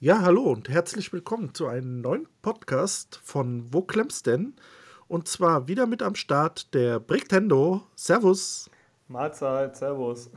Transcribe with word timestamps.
Ja, 0.00 0.20
hallo 0.22 0.42
und 0.42 0.68
herzlich 0.68 1.12
willkommen 1.12 1.54
zu 1.54 1.66
einem 1.66 2.00
neuen 2.02 2.28
Podcast 2.40 3.20
von 3.24 3.66
Wo 3.72 3.82
klemmt's 3.82 4.22
denn? 4.22 4.54
Und 5.08 5.26
zwar 5.26 5.66
wieder 5.66 5.88
mit 5.88 6.04
am 6.04 6.14
Start 6.14 6.72
der 6.72 7.00
Bricktendo. 7.00 7.82
Servus. 7.96 8.70
Mahlzeit, 9.08 9.76
Servus. 9.76 10.30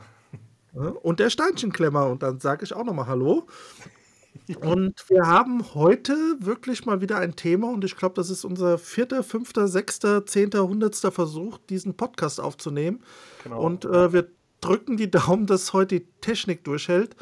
Und 0.72 1.20
der 1.20 1.30
Steinchenklemmer. 1.30 2.06
Und 2.06 2.24
dann 2.24 2.40
sage 2.40 2.64
ich 2.64 2.74
auch 2.74 2.82
nochmal 2.82 3.06
Hallo. 3.06 3.46
Und 4.62 5.08
wir 5.08 5.28
haben 5.28 5.72
heute 5.74 6.16
wirklich 6.40 6.84
mal 6.84 7.00
wieder 7.00 7.18
ein 7.18 7.36
Thema 7.36 7.68
und 7.70 7.84
ich 7.84 7.96
glaube, 7.96 8.16
das 8.16 8.30
ist 8.30 8.44
unser 8.44 8.78
vierter, 8.78 9.22
fünfter, 9.22 9.68
sechster, 9.68 10.26
zehnter, 10.26 10.66
hundertster 10.66 11.12
Versuch, 11.12 11.58
diesen 11.70 11.96
Podcast 11.96 12.40
aufzunehmen. 12.40 13.04
Genau. 13.44 13.62
Und 13.62 13.84
äh, 13.84 14.12
wir 14.12 14.26
drücken 14.60 14.96
die 14.96 15.08
Daumen, 15.08 15.46
dass 15.46 15.72
heute 15.72 16.00
die 16.00 16.06
Technik 16.20 16.64
durchhält. 16.64 17.14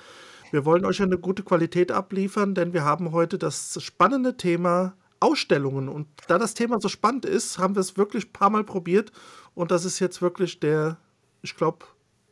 Wir 0.50 0.64
wollen 0.64 0.84
euch 0.84 1.00
eine 1.00 1.18
gute 1.18 1.42
Qualität 1.42 1.92
abliefern, 1.92 2.54
denn 2.54 2.72
wir 2.72 2.84
haben 2.84 3.12
heute 3.12 3.38
das 3.38 3.80
spannende 3.82 4.36
Thema 4.36 4.94
Ausstellungen. 5.20 5.88
Und 5.88 6.08
da 6.26 6.38
das 6.38 6.54
Thema 6.54 6.80
so 6.80 6.88
spannend 6.88 7.24
ist, 7.24 7.58
haben 7.58 7.76
wir 7.76 7.80
es 7.80 7.96
wirklich 7.96 8.26
ein 8.26 8.32
paar 8.32 8.50
Mal 8.50 8.64
probiert. 8.64 9.12
Und 9.54 9.70
das 9.70 9.84
ist 9.84 10.00
jetzt 10.00 10.22
wirklich 10.22 10.58
der, 10.58 10.96
ich 11.42 11.56
glaube, 11.56 11.86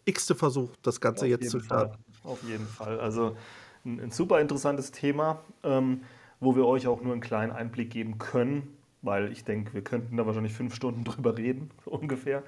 x-te 0.05 0.35
Versuch, 0.35 0.71
das 0.83 1.01
Ganze 1.01 1.27
Auf 1.27 1.31
jetzt 1.31 1.51
zu 1.51 1.61
starten. 1.61 2.03
Auf 2.25 2.43
jeden 2.43 2.67
Fall. 2.67 2.99
Also 2.99 3.37
ein, 3.85 4.01
ein 4.01 4.11
super 4.11 4.41
interessantes 4.41 4.91
Thema, 4.91 5.41
ähm, 5.63 6.03
wo 6.41 6.57
wir 6.57 6.67
euch 6.67 6.87
auch 6.87 7.01
nur 7.03 7.13
einen 7.13 7.21
kleinen 7.21 7.53
Einblick 7.53 7.91
geben 7.91 8.19
können, 8.19 8.77
weil 9.03 9.31
ich 9.31 9.45
denke, 9.45 9.75
wir 9.75 9.83
könnten 9.83 10.17
da 10.17 10.27
wahrscheinlich 10.27 10.55
fünf 10.55 10.75
Stunden 10.75 11.05
drüber 11.05 11.37
reden, 11.37 11.71
so 11.85 11.93
ungefähr. 11.93 12.43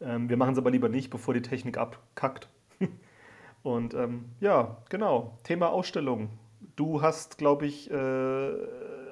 Ähm, 0.00 0.28
wir 0.30 0.36
machen 0.36 0.52
es 0.52 0.58
aber 0.58 0.70
lieber 0.70 0.88
nicht, 0.88 1.10
bevor 1.10 1.34
die 1.34 1.42
Technik 1.42 1.76
abkackt. 1.76 2.48
Und 3.62 3.94
ähm, 3.94 4.26
ja, 4.40 4.78
genau, 4.88 5.38
Thema 5.44 5.70
Ausstellung. 5.70 6.30
Du 6.76 7.02
hast, 7.02 7.38
glaube 7.38 7.66
ich, 7.66 7.90
äh, 7.90 7.94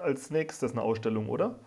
als 0.00 0.30
nächstes 0.30 0.72
eine 0.72 0.82
Ausstellung, 0.82 1.28
oder? 1.28 1.58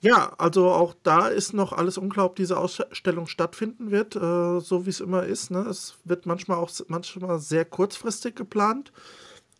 Ja, 0.00 0.32
also 0.36 0.68
auch 0.70 0.94
da 1.04 1.28
ist 1.28 1.52
noch 1.52 1.72
alles 1.72 1.96
unklar, 1.96 2.26
ob 2.26 2.34
diese 2.34 2.58
Ausstellung 2.58 3.28
stattfinden 3.28 3.92
wird, 3.92 4.16
äh, 4.16 4.58
so 4.58 4.84
wie 4.84 4.90
es 4.90 4.98
immer 4.98 5.22
ist. 5.22 5.52
Ne? 5.52 5.60
Es 5.60 5.96
wird 6.02 6.26
manchmal 6.26 6.58
auch 6.58 6.70
manchmal 6.88 7.38
sehr 7.38 7.64
kurzfristig 7.64 8.34
geplant. 8.34 8.92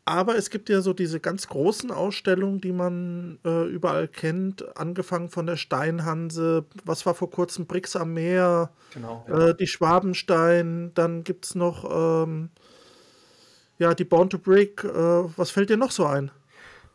Aber 0.05 0.36
es 0.36 0.50
gibt 0.50 0.69
ja 0.69 0.81
so 0.81 0.92
diese 0.92 1.20
ganz 1.20 1.47
großen 1.47 1.92
Ausstellungen, 1.92 2.61
die 2.61 2.72
man 2.72 3.39
äh, 3.45 3.67
überall 3.67 4.08
kennt, 4.08 4.77
angefangen 4.77 5.28
von 5.28 5.47
der 5.47 5.56
Steinhanse, 5.56 6.64
was 6.84 7.06
war 7.06 7.14
vor 7.14 7.31
kurzem 7.31 7.67
Brix 7.67 7.95
am 7.95 8.12
Meer, 8.14 8.70
genau, 8.92 9.25
ja. 9.28 9.48
äh, 9.48 9.56
die 9.56 9.69
Schwabenstein, 9.69 10.91
dann 10.95 11.23
gibt 11.23 11.45
es 11.45 11.55
noch 11.55 12.25
ähm, 12.25 12.50
ja, 13.78 13.95
die 13.95 14.05
Born 14.05 14.28
to 14.28 14.39
Brick. 14.39 14.83
Äh, 14.83 14.89
was 14.91 15.50
fällt 15.53 15.70
dir 15.70 15.77
noch 15.77 15.92
so 15.92 16.05
ein? 16.06 16.33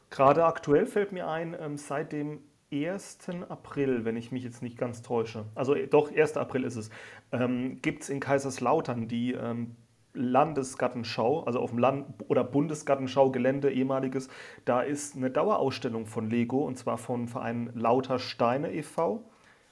Gerade 0.09 0.45
aktuell 0.45 0.85
fällt 0.85 1.13
mir 1.13 1.29
ein, 1.29 1.55
ähm, 1.59 1.77
seit 1.77 2.11
dem 2.11 2.39
1. 2.71 3.19
April, 3.47 4.03
wenn 4.03 4.17
ich 4.17 4.33
mich 4.33 4.43
jetzt 4.43 4.61
nicht 4.61 4.77
ganz 4.77 5.01
täusche, 5.01 5.45
also 5.55 5.75
äh, 5.75 5.87
doch, 5.87 6.11
1. 6.13 6.35
April 6.35 6.65
ist 6.65 6.75
es, 6.75 6.89
ähm, 7.31 7.81
gibt 7.81 8.03
es 8.03 8.09
in 8.09 8.19
Kaiserslautern 8.19 9.07
die 9.07 9.33
ähm, 9.33 9.75
Landesgartenschau, 10.17 11.43
also 11.43 11.59
auf 11.59 11.69
dem 11.69 11.79
Land- 11.79 12.05
oder 12.27 12.43
Bundesgartenschau-Gelände 12.43 13.71
ehemaliges, 13.71 14.29
da 14.65 14.81
ist 14.81 15.15
eine 15.15 15.29
Dauerausstellung 15.29 16.05
von 16.05 16.29
Lego 16.29 16.65
und 16.65 16.77
zwar 16.77 16.97
von 16.97 17.27
Verein 17.27 17.71
Lauter 17.73 18.19
Steine 18.19 18.73
e.V. 18.73 19.23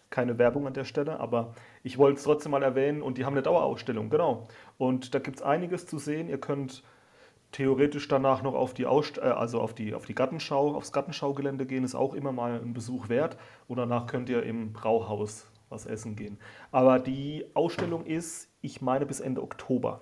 Keine 0.09 0.38
Werbung 0.38 0.67
an 0.67 0.73
der 0.73 0.85
Stelle, 0.85 1.19
aber 1.19 1.53
ich 1.83 1.97
wollte 1.97 2.17
es 2.17 2.23
trotzdem 2.23 2.51
mal 2.51 2.63
erwähnen 2.63 3.01
und 3.01 3.17
die 3.17 3.25
haben 3.25 3.33
eine 3.33 3.41
Dauerausstellung, 3.41 4.09
genau. 4.09 4.47
Und 4.77 5.13
da 5.13 5.19
gibt 5.19 5.38
es 5.38 5.41
einiges 5.41 5.88
zu 5.88 5.97
sehen. 5.97 6.29
Ihr 6.29 6.39
könnt 6.39 6.83
theoretisch 7.51 8.07
danach 8.07 8.43
noch 8.43 8.53
auf 8.53 8.73
die, 8.73 8.85
Ausst 8.85 9.17
äh, 9.17 9.21
also 9.21 9.61
auf 9.61 9.73
die, 9.73 9.93
auf 9.93 10.05
die 10.05 10.16
Gartenschau, 10.16 10.75
aufs 10.75 10.91
Gartenschaugelände 10.91 11.66
gehen, 11.66 11.83
ist 11.83 11.95
auch 11.95 12.13
immer 12.13 12.31
mal 12.31 12.61
ein 12.61 12.73
Besuch 12.73 13.09
wert. 13.09 13.38
Und 13.67 13.77
danach 13.77 14.07
könnt 14.07 14.29
ihr 14.29 14.43
im 14.43 14.73
Brauhaus 14.73 15.47
was 15.69 15.85
essen 15.85 16.16
gehen. 16.16 16.38
Aber 16.72 17.00
die 17.00 17.45
Ausstellung 17.53 18.06
ist, 18.06 18.50
ich 18.62 18.81
meine, 18.81 19.06
bis 19.06 19.19
Ende 19.19 19.41
Oktober 19.41 20.01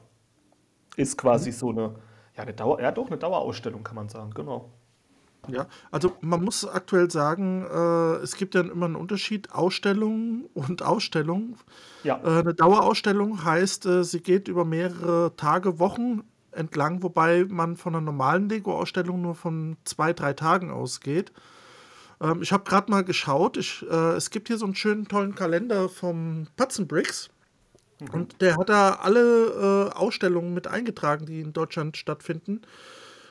ist 0.96 1.18
quasi 1.18 1.50
mhm. 1.50 1.54
so 1.56 1.70
eine, 1.70 1.96
ja, 2.36 2.44
eine 2.44 2.54
Dauer, 2.54 2.82
ja 2.82 2.92
doch, 2.92 3.08
eine 3.08 3.18
Dauerausstellung, 3.18 3.84
kann 3.84 3.96
man 3.96 4.10
sagen, 4.10 4.32
genau. 4.34 4.72
Ja, 5.50 5.68
also 5.92 6.14
man 6.22 6.42
muss 6.42 6.66
aktuell 6.66 7.12
sagen, 7.12 7.66
äh, 7.70 8.16
es 8.24 8.38
gibt 8.38 8.56
ja 8.56 8.62
immer 8.62 8.86
einen 8.86 8.96
Unterschied 8.96 9.52
Ausstellung 9.52 10.46
und 10.54 10.82
Ausstellung. 10.82 11.58
Ja. 12.04 12.22
Äh, 12.24 12.40
eine 12.40 12.54
Dauerausstellung 12.54 13.44
heißt, 13.44 13.86
äh, 13.86 14.04
sie 14.06 14.22
geht 14.22 14.48
über 14.48 14.64
mehrere 14.64 15.36
Tage, 15.36 15.80
Wochen 15.80 16.24
entlang, 16.52 17.04
wobei 17.04 17.46
man 17.46 17.76
von 17.76 17.94
einer 17.94 18.02
normalen 18.02 18.48
Lego-Ausstellung 18.48 19.22
nur 19.22 19.36
von 19.36 19.76
zwei, 19.84 20.14
drei 20.14 20.34
Tagen 20.34 20.72
ausgeht. 20.72 21.34
Ähm, 22.22 22.42
ich 22.42 22.52
habe 22.54 22.64
gerade 22.64 22.90
mal 22.90 23.04
geschaut, 23.04 23.58
ich, 23.58 23.86
äh, 23.90 24.14
es 24.14 24.30
gibt 24.30 24.48
hier 24.48 24.58
so 24.58 24.66
einen 24.66 24.76
schönen, 24.76 25.08
tollen 25.08 25.36
Kalender 25.36 25.90
vom 25.90 26.48
Patzenbricks. 26.56 27.30
Mhm. 28.04 28.14
Und 28.14 28.42
der 28.42 28.58
hat 28.58 28.70
da 28.70 28.94
alle 29.02 29.90
äh, 29.92 29.96
Ausstellungen 29.96 30.54
mit 30.54 30.68
eingetragen, 30.68 31.26
die 31.26 31.42
in 31.42 31.54
Deutschland 31.54 31.98
stattfinden. 31.98 32.62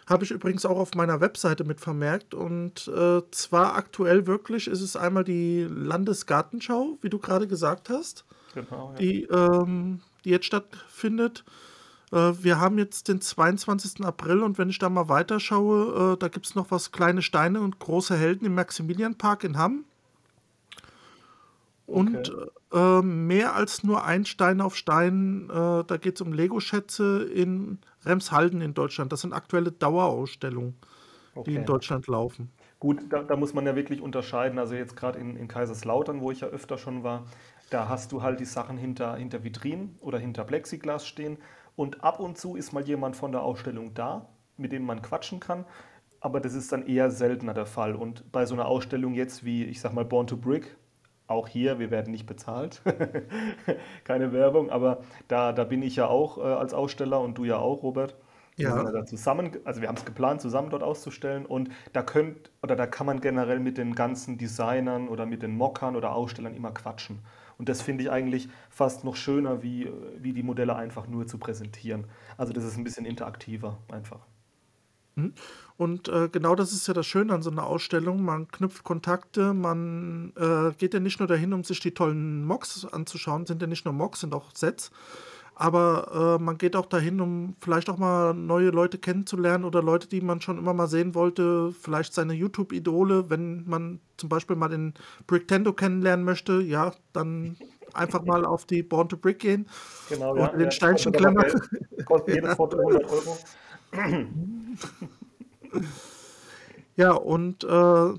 Habe 0.06 0.24
ich 0.24 0.30
übrigens 0.30 0.66
auch 0.66 0.78
auf 0.78 0.94
meiner 0.94 1.20
Webseite 1.20 1.64
mit 1.64 1.80
vermerkt. 1.80 2.34
Und 2.34 2.88
äh, 2.88 3.22
zwar 3.30 3.76
aktuell 3.76 4.26
wirklich 4.26 4.66
ist 4.66 4.80
es 4.80 4.96
einmal 4.96 5.24
die 5.24 5.66
Landesgartenschau, 5.68 6.98
wie 7.00 7.10
du 7.10 7.18
gerade 7.18 7.46
gesagt 7.46 7.88
hast, 7.88 8.24
genau, 8.54 8.92
ja. 8.92 8.98
die, 8.98 9.22
ähm, 9.24 10.00
die 10.24 10.30
jetzt 10.30 10.46
stattfindet. 10.46 11.44
Äh, 12.12 12.32
wir 12.40 12.60
haben 12.60 12.78
jetzt 12.78 13.08
den 13.08 13.20
22. 13.20 14.04
April 14.04 14.42
und 14.42 14.58
wenn 14.58 14.70
ich 14.70 14.78
da 14.78 14.88
mal 14.88 15.08
weiterschaue, 15.08 16.14
äh, 16.14 16.18
da 16.18 16.28
gibt 16.28 16.46
es 16.46 16.54
noch 16.54 16.70
was 16.70 16.92
kleine 16.92 17.22
Steine 17.22 17.60
und 17.60 17.78
große 17.78 18.16
Helden 18.16 18.46
im 18.46 18.54
Maximilianpark 18.54 19.44
in 19.44 19.56
Hamm. 19.56 19.84
Und 21.86 22.32
okay. 22.32 23.00
äh, 23.00 23.02
mehr 23.02 23.54
als 23.54 23.82
nur 23.82 24.04
ein 24.04 24.24
Stein 24.24 24.60
auf 24.60 24.76
Stein, 24.76 25.50
äh, 25.50 25.84
da 25.84 25.96
geht 26.00 26.14
es 26.14 26.20
um 26.20 26.32
Lego-Schätze 26.32 27.24
in 27.24 27.78
Remshalden 28.04 28.60
in 28.60 28.74
Deutschland. 28.74 29.12
Das 29.12 29.20
sind 29.20 29.32
aktuelle 29.32 29.72
Dauerausstellungen, 29.72 30.74
okay. 31.34 31.50
die 31.50 31.56
in 31.56 31.66
Deutschland 31.66 32.06
laufen. 32.06 32.50
Gut, 32.78 33.00
da, 33.10 33.22
da, 33.22 33.36
muss 33.36 33.54
man 33.54 33.66
ja 33.66 33.76
wirklich 33.76 34.00
unterscheiden. 34.00 34.58
Also 34.58 34.74
jetzt 34.74 34.96
gerade 34.96 35.18
in, 35.18 35.36
in, 35.36 35.48
Kaiserslautern, 35.48 36.20
wo 36.20 36.30
ich 36.30 36.40
ja 36.40 36.48
öfter 36.48 36.78
schon 36.78 37.04
war, 37.04 37.26
da 37.70 37.88
hast 37.88 38.10
du 38.12 38.22
halt 38.22 38.40
die 38.40 38.44
Sachen 38.44 38.76
hinter, 38.76 39.16
hinter 39.16 39.44
Vitrinen 39.44 39.96
oder 40.00 40.18
hinter 40.18 40.44
Plexiglas 40.44 41.06
stehen. 41.06 41.38
Und 41.76 42.02
ab 42.02 42.20
und 42.20 42.38
zu 42.38 42.56
ist 42.56 42.72
mal 42.72 42.82
jemand 42.82 43.16
von 43.16 43.32
der 43.32 43.42
Ausstellung 43.42 43.94
da, 43.94 44.28
mit 44.56 44.72
dem 44.72 44.84
man 44.84 45.00
quatschen 45.00 45.40
kann. 45.40 45.64
Aber 46.20 46.40
das 46.40 46.54
ist 46.54 46.72
dann 46.72 46.86
eher 46.86 47.10
seltener 47.10 47.54
der 47.54 47.66
Fall. 47.66 47.94
Und 47.94 48.30
bei 48.30 48.46
so 48.46 48.54
einer 48.54 48.66
Ausstellung 48.66 49.14
jetzt 49.14 49.44
wie, 49.44 49.64
ich 49.64 49.80
sag 49.80 49.92
mal, 49.92 50.04
Born 50.04 50.26
to 50.26 50.36
Brick, 50.36 50.76
auch 51.26 51.48
hier, 51.48 51.78
wir 51.78 51.90
werden 51.90 52.10
nicht 52.10 52.26
bezahlt, 52.26 52.82
keine 54.04 54.32
Werbung, 54.32 54.70
aber 54.70 55.02
da, 55.28 55.52
da 55.52 55.64
bin 55.64 55.82
ich 55.82 55.96
ja 55.96 56.06
auch 56.06 56.38
äh, 56.38 56.42
als 56.42 56.74
Aussteller 56.74 57.20
und 57.20 57.38
du 57.38 57.44
ja 57.44 57.56
auch, 57.56 57.82
Robert. 57.82 58.16
Ja. 58.56 58.84
Wir 58.84 58.92
da 58.92 59.06
zusammen, 59.06 59.56
also 59.64 59.80
wir 59.80 59.88
haben 59.88 59.96
es 59.96 60.04
geplant, 60.04 60.42
zusammen 60.42 60.68
dort 60.68 60.82
auszustellen 60.82 61.46
und 61.46 61.70
da 61.94 62.02
könnt 62.02 62.50
oder 62.62 62.76
da 62.76 62.86
kann 62.86 63.06
man 63.06 63.20
generell 63.20 63.60
mit 63.60 63.78
den 63.78 63.94
ganzen 63.94 64.36
Designern 64.36 65.08
oder 65.08 65.24
mit 65.24 65.42
den 65.42 65.56
Mockern 65.56 65.96
oder 65.96 66.14
Ausstellern 66.14 66.54
immer 66.54 66.70
quatschen. 66.72 67.20
Und 67.56 67.68
das 67.68 67.80
finde 67.80 68.04
ich 68.04 68.10
eigentlich 68.10 68.48
fast 68.68 69.04
noch 69.04 69.16
schöner, 69.16 69.62
wie, 69.62 69.90
wie 70.18 70.32
die 70.32 70.42
Modelle 70.42 70.76
einfach 70.76 71.06
nur 71.06 71.26
zu 71.26 71.38
präsentieren. 71.38 72.06
Also 72.36 72.52
das 72.52 72.64
ist 72.64 72.76
ein 72.76 72.84
bisschen 72.84 73.06
interaktiver 73.06 73.78
einfach. 73.90 74.20
Mhm. 75.14 75.34
Und 75.76 76.08
äh, 76.08 76.28
genau 76.30 76.54
das 76.54 76.72
ist 76.72 76.86
ja 76.86 76.94
das 76.94 77.06
Schöne 77.06 77.32
an 77.32 77.42
so 77.42 77.50
einer 77.50 77.66
Ausstellung. 77.66 78.24
Man 78.24 78.48
knüpft 78.48 78.84
Kontakte, 78.84 79.52
man 79.52 80.32
äh, 80.36 80.72
geht 80.78 80.94
ja 80.94 81.00
nicht 81.00 81.18
nur 81.18 81.26
dahin, 81.26 81.52
um 81.52 81.64
sich 81.64 81.80
die 81.80 81.92
tollen 81.92 82.44
Mocks 82.44 82.84
anzuschauen, 82.84 83.46
sind 83.46 83.60
ja 83.62 83.66
nicht 83.66 83.84
nur 83.84 83.94
Mocks, 83.94 84.20
sind 84.20 84.34
auch 84.34 84.54
Sets. 84.54 84.90
Aber 85.54 86.38
äh, 86.38 86.42
man 86.42 86.56
geht 86.56 86.76
auch 86.76 86.86
dahin, 86.86 87.20
um 87.20 87.56
vielleicht 87.60 87.90
auch 87.90 87.98
mal 87.98 88.32
neue 88.32 88.70
Leute 88.70 88.98
kennenzulernen 88.98 89.64
oder 89.64 89.82
Leute, 89.82 90.08
die 90.08 90.20
man 90.20 90.40
schon 90.40 90.56
immer 90.56 90.72
mal 90.72 90.86
sehen 90.86 91.14
wollte, 91.14 91.72
vielleicht 91.78 92.14
seine 92.14 92.32
YouTube-Idole, 92.32 93.28
wenn 93.28 93.64
man 93.68 94.00
zum 94.16 94.28
Beispiel 94.28 94.56
mal 94.56 94.68
den 94.68 94.94
Bricktendo 95.26 95.72
kennenlernen 95.72 96.24
möchte, 96.24 96.62
ja, 96.62 96.92
dann 97.12 97.56
einfach 97.92 98.24
mal 98.24 98.44
auf 98.44 98.64
die 98.64 98.82
Born 98.82 99.08
to 99.08 99.16
Brick 99.16 99.40
gehen. 99.40 99.66
Genau, 100.08 100.36
ja. 100.36 100.48
den 100.48 100.60
ja, 100.60 100.70
Steinchenklemmer. 100.70 101.44
Kostet 102.06 102.34
jedes 102.34 102.54
Foto 102.54 102.78
100 102.78 103.10
Euro. 103.10 103.38
Ja, 106.96 107.12
und 107.12 107.64
äh, 107.64 107.68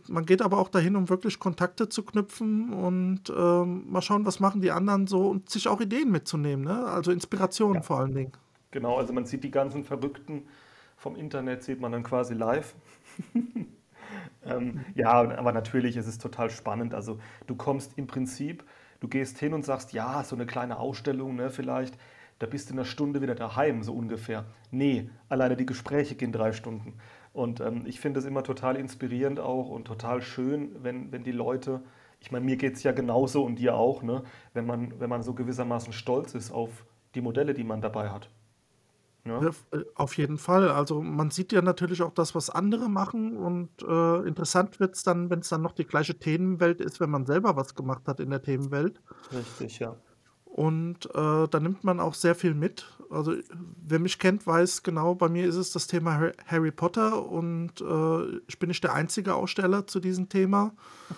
man 0.07 0.25
geht 0.25 0.41
aber 0.41 0.57
auch 0.57 0.69
dahin, 0.69 0.95
um 0.95 1.07
wirklich 1.07 1.39
Kontakte 1.39 1.89
zu 1.89 2.03
knüpfen 2.03 2.73
und 2.73 3.29
äh, 3.29 3.33
mal 3.33 4.01
schauen, 4.01 4.25
was 4.25 4.39
machen 4.39 4.61
die 4.61 4.71
anderen 4.71 5.05
so 5.05 5.29
und 5.29 5.49
sich 5.49 5.67
auch 5.67 5.79
Ideen 5.79 6.11
mitzunehmen, 6.11 6.65
ne? 6.65 6.85
also 6.85 7.11
Inspirationen 7.11 7.75
ja. 7.75 7.81
vor 7.81 7.99
allen 7.99 8.15
Dingen. 8.15 8.31
Genau, 8.71 8.97
also 8.97 9.13
man 9.13 9.25
sieht 9.25 9.43
die 9.43 9.51
ganzen 9.51 9.83
Verrückten 9.83 10.47
vom 10.97 11.15
Internet, 11.15 11.63
sieht 11.63 11.79
man 11.79 11.91
dann 11.91 12.01
quasi 12.01 12.33
live. 12.33 12.73
ähm, 14.45 14.83
ja, 14.95 15.11
aber 15.11 15.51
natürlich 15.51 15.95
ist 15.95 16.07
es 16.07 16.17
total 16.17 16.49
spannend. 16.49 16.95
Also 16.95 17.19
du 17.45 17.55
kommst 17.55 17.95
im 17.97 18.07
Prinzip, 18.07 18.63
du 19.01 19.07
gehst 19.07 19.37
hin 19.37 19.53
und 19.53 19.63
sagst, 19.63 19.93
ja, 19.93 20.23
so 20.23 20.35
eine 20.35 20.47
kleine 20.47 20.79
Ausstellung, 20.79 21.35
ne, 21.35 21.51
vielleicht 21.51 21.95
da 22.39 22.47
bist 22.47 22.69
du 22.69 22.73
in 22.73 22.79
einer 22.79 22.85
Stunde 22.85 23.21
wieder 23.21 23.35
daheim, 23.35 23.83
so 23.83 23.93
ungefähr. 23.93 24.45
Nee, 24.71 25.09
alleine 25.29 25.55
die 25.55 25.65
Gespräche 25.65 26.15
gehen 26.15 26.31
drei 26.31 26.51
Stunden. 26.51 26.95
Und 27.31 27.59
ähm, 27.61 27.83
ich 27.85 27.99
finde 27.99 28.19
es 28.19 28.25
immer 28.25 28.43
total 28.43 28.75
inspirierend 28.75 29.39
auch 29.39 29.69
und 29.69 29.85
total 29.85 30.21
schön, 30.21 30.71
wenn, 30.83 31.11
wenn 31.11 31.23
die 31.23 31.31
Leute, 31.31 31.81
ich 32.19 32.31
meine, 32.31 32.45
mir 32.45 32.57
geht 32.57 32.75
es 32.75 32.83
ja 32.83 32.91
genauso 32.91 33.43
und 33.43 33.57
dir 33.57 33.75
auch, 33.75 34.03
ne? 34.03 34.23
wenn, 34.53 34.65
man, 34.65 34.99
wenn 34.99 35.09
man 35.09 35.23
so 35.23 35.33
gewissermaßen 35.33 35.93
stolz 35.93 36.35
ist 36.35 36.51
auf 36.51 36.85
die 37.15 37.21
Modelle, 37.21 37.53
die 37.53 37.63
man 37.63 37.81
dabei 37.81 38.09
hat. 38.09 38.29
Ja. 39.25 39.41
Ja, 39.41 39.49
äh, 39.71 39.85
auf 39.95 40.17
jeden 40.17 40.37
Fall. 40.37 40.69
Also 40.69 41.01
man 41.01 41.31
sieht 41.31 41.53
ja 41.53 41.61
natürlich 41.61 42.01
auch 42.01 42.11
das, 42.11 42.35
was 42.35 42.49
andere 42.49 42.89
machen 42.89 43.37
und 43.37 43.69
äh, 43.81 44.27
interessant 44.27 44.79
wird 44.79 44.95
es 44.95 45.03
dann, 45.03 45.29
wenn 45.29 45.39
es 45.39 45.49
dann 45.49 45.61
noch 45.61 45.71
die 45.71 45.85
gleiche 45.85 46.19
Themenwelt 46.19 46.81
ist, 46.81 46.99
wenn 46.99 47.09
man 47.09 47.25
selber 47.25 47.55
was 47.55 47.73
gemacht 47.73 48.07
hat 48.07 48.19
in 48.19 48.29
der 48.29 48.41
Themenwelt. 48.41 49.01
Richtig, 49.31 49.79
ja. 49.79 49.95
Und 50.53 51.07
äh, 51.15 51.47
da 51.47 51.59
nimmt 51.59 51.83
man 51.83 51.99
auch 51.99 52.13
sehr 52.13 52.35
viel 52.35 52.53
mit. 52.53 52.85
Also 53.09 53.33
wer 53.87 53.97
mich 53.97 54.19
kennt, 54.19 54.45
weiß 54.45 54.83
genau, 54.83 55.15
bei 55.15 55.27
mir 55.27 55.47
ist 55.47 55.55
es 55.55 55.71
das 55.71 55.87
Thema 55.87 56.31
Harry 56.45 56.69
Potter 56.69 57.25
und 57.27 57.81
äh, 57.81 58.39
ich 58.47 58.59
bin 58.59 58.67
nicht 58.67 58.83
der 58.83 58.93
einzige 58.93 59.33
Aussteller 59.33 59.87
zu 59.87 59.99
diesem 59.99 60.29
Thema. 60.29 60.75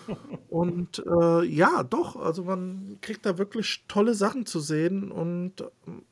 und 0.48 1.04
äh, 1.06 1.44
ja, 1.44 1.82
doch, 1.82 2.16
also 2.16 2.44
man 2.44 2.96
kriegt 3.02 3.26
da 3.26 3.36
wirklich 3.36 3.84
tolle 3.88 4.14
Sachen 4.14 4.46
zu 4.46 4.58
sehen 4.58 5.12
und 5.12 5.62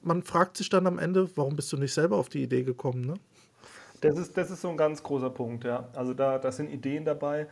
man 0.02 0.22
fragt 0.22 0.58
sich 0.58 0.68
dann 0.68 0.86
am 0.86 0.98
Ende, 0.98 1.30
warum 1.34 1.56
bist 1.56 1.72
du 1.72 1.78
nicht 1.78 1.94
selber 1.94 2.18
auf 2.18 2.28
die 2.28 2.42
Idee 2.42 2.62
gekommen, 2.62 3.06
ne? 3.06 3.14
Das 4.02 4.18
ist, 4.18 4.36
das 4.36 4.50
ist 4.50 4.60
so 4.60 4.68
ein 4.68 4.76
ganz 4.76 5.02
großer 5.02 5.30
Punkt, 5.30 5.64
ja. 5.64 5.88
Also 5.94 6.12
da, 6.12 6.38
da 6.38 6.52
sind 6.52 6.68
Ideen 6.68 7.06
dabei 7.06 7.46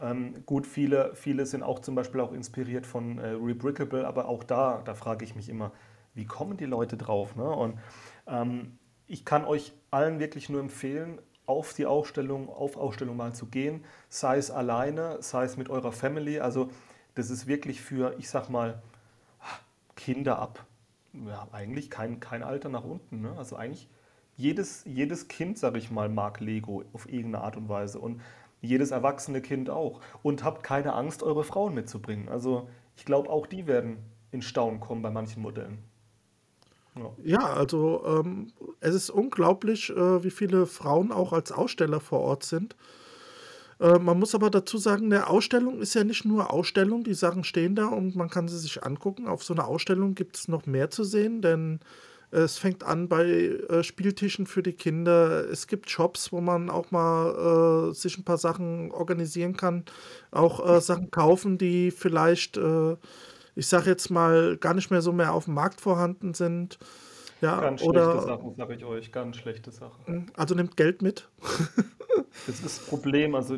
ähm, 0.00 0.44
gut, 0.44 0.66
viele, 0.66 1.14
viele 1.14 1.46
sind 1.46 1.62
auch 1.62 1.80
zum 1.80 1.94
Beispiel 1.94 2.20
auch 2.20 2.32
inspiriert 2.32 2.86
von 2.86 3.18
äh, 3.18 3.28
Rebrickable, 3.28 4.06
aber 4.06 4.28
auch 4.28 4.44
da, 4.44 4.82
da 4.84 4.94
frage 4.94 5.24
ich 5.24 5.34
mich 5.34 5.48
immer, 5.48 5.72
wie 6.14 6.26
kommen 6.26 6.56
die 6.56 6.66
Leute 6.66 6.96
drauf? 6.96 7.36
Ne? 7.36 7.48
Und 7.48 7.78
ähm, 8.26 8.78
ich 9.06 9.24
kann 9.24 9.44
euch 9.44 9.72
allen 9.90 10.18
wirklich 10.18 10.48
nur 10.48 10.60
empfehlen, 10.60 11.18
auf 11.46 11.72
die 11.72 11.86
Ausstellung, 11.86 12.48
auf 12.48 12.76
Ausstellung 12.76 13.16
mal 13.16 13.32
zu 13.32 13.46
gehen, 13.46 13.84
sei 14.08 14.36
es 14.36 14.50
alleine, 14.50 15.18
sei 15.22 15.44
es 15.44 15.56
mit 15.56 15.70
eurer 15.70 15.92
Family. 15.92 16.40
Also 16.40 16.70
das 17.14 17.30
ist 17.30 17.46
wirklich 17.46 17.80
für, 17.80 18.16
ich 18.18 18.28
sag 18.28 18.50
mal, 18.50 18.82
Kinder 19.94 20.38
ab. 20.38 20.66
Ja, 21.26 21.48
eigentlich 21.52 21.88
kein, 21.88 22.20
kein 22.20 22.42
Alter 22.42 22.68
nach 22.68 22.84
unten. 22.84 23.22
Ne? 23.22 23.32
Also 23.38 23.56
eigentlich 23.56 23.88
jedes, 24.36 24.84
jedes 24.84 25.28
Kind, 25.28 25.56
sag 25.56 25.76
ich 25.76 25.90
mal, 25.90 26.08
mag 26.08 26.40
Lego 26.40 26.84
auf 26.92 27.08
irgendeine 27.08 27.44
Art 27.44 27.56
und 27.56 27.68
Weise. 27.68 27.98
Und 27.98 28.20
jedes 28.60 28.90
erwachsene 28.90 29.40
Kind 29.40 29.70
auch. 29.70 30.00
Und 30.22 30.44
habt 30.44 30.62
keine 30.62 30.94
Angst, 30.94 31.22
eure 31.22 31.44
Frauen 31.44 31.74
mitzubringen. 31.74 32.28
Also 32.28 32.68
ich 32.96 33.04
glaube, 33.04 33.30
auch 33.30 33.46
die 33.46 33.66
werden 33.66 33.98
in 34.30 34.42
Staunen 34.42 34.80
kommen 34.80 35.02
bei 35.02 35.10
manchen 35.10 35.42
Modellen. 35.42 35.78
Ja, 36.96 37.12
ja 37.22 37.52
also 37.52 38.02
ähm, 38.06 38.52
es 38.80 38.94
ist 38.94 39.10
unglaublich, 39.10 39.90
äh, 39.90 40.24
wie 40.24 40.30
viele 40.30 40.66
Frauen 40.66 41.12
auch 41.12 41.32
als 41.32 41.52
Aussteller 41.52 42.00
vor 42.00 42.20
Ort 42.20 42.44
sind. 42.44 42.76
Äh, 43.78 43.98
man 43.98 44.18
muss 44.18 44.34
aber 44.34 44.50
dazu 44.50 44.78
sagen, 44.78 45.06
eine 45.06 45.28
Ausstellung 45.28 45.80
ist 45.80 45.94
ja 45.94 46.04
nicht 46.04 46.24
nur 46.24 46.52
Ausstellung, 46.52 47.04
die 47.04 47.14
Sachen 47.14 47.44
stehen 47.44 47.74
da 47.74 47.86
und 47.86 48.16
man 48.16 48.30
kann 48.30 48.48
sie 48.48 48.58
sich 48.58 48.84
angucken. 48.84 49.26
Auf 49.26 49.44
so 49.44 49.54
einer 49.54 49.68
Ausstellung 49.68 50.14
gibt 50.14 50.36
es 50.36 50.48
noch 50.48 50.66
mehr 50.66 50.90
zu 50.90 51.04
sehen, 51.04 51.42
denn 51.42 51.80
es 52.44 52.58
fängt 52.58 52.84
an 52.84 53.08
bei 53.08 53.24
äh, 53.24 53.82
Spieltischen 53.82 54.46
für 54.46 54.62
die 54.62 54.72
Kinder. 54.72 55.48
Es 55.48 55.66
gibt 55.66 55.90
Shops, 55.90 56.32
wo 56.32 56.40
man 56.40 56.70
auch 56.70 56.90
mal 56.90 57.90
äh, 57.90 57.94
sich 57.94 58.18
ein 58.18 58.24
paar 58.24 58.38
Sachen 58.38 58.90
organisieren 58.92 59.56
kann. 59.56 59.84
Auch 60.30 60.66
äh, 60.68 60.80
Sachen 60.80 61.10
kaufen, 61.10 61.58
die 61.58 61.90
vielleicht, 61.90 62.56
äh, 62.56 62.96
ich 63.54 63.66
sage 63.66 63.90
jetzt 63.90 64.10
mal, 64.10 64.56
gar 64.58 64.74
nicht 64.74 64.90
mehr 64.90 65.02
so 65.02 65.12
mehr 65.12 65.32
auf 65.32 65.46
dem 65.46 65.54
Markt 65.54 65.80
vorhanden 65.80 66.34
sind. 66.34 66.78
Ja, 67.40 67.60
ganz 67.60 67.82
oder, 67.82 68.12
schlechte 68.12 68.26
Sachen, 68.26 68.54
sage 68.56 68.74
ich 68.74 68.84
euch, 68.84 69.12
ganz 69.12 69.36
schlechte 69.36 69.70
Sachen. 69.70 70.30
Also 70.36 70.54
nimmt 70.54 70.76
Geld 70.76 71.02
mit. 71.02 71.28
das 72.46 72.56
ist 72.56 72.64
das 72.64 72.78
Problem. 72.78 73.34
Also 73.34 73.56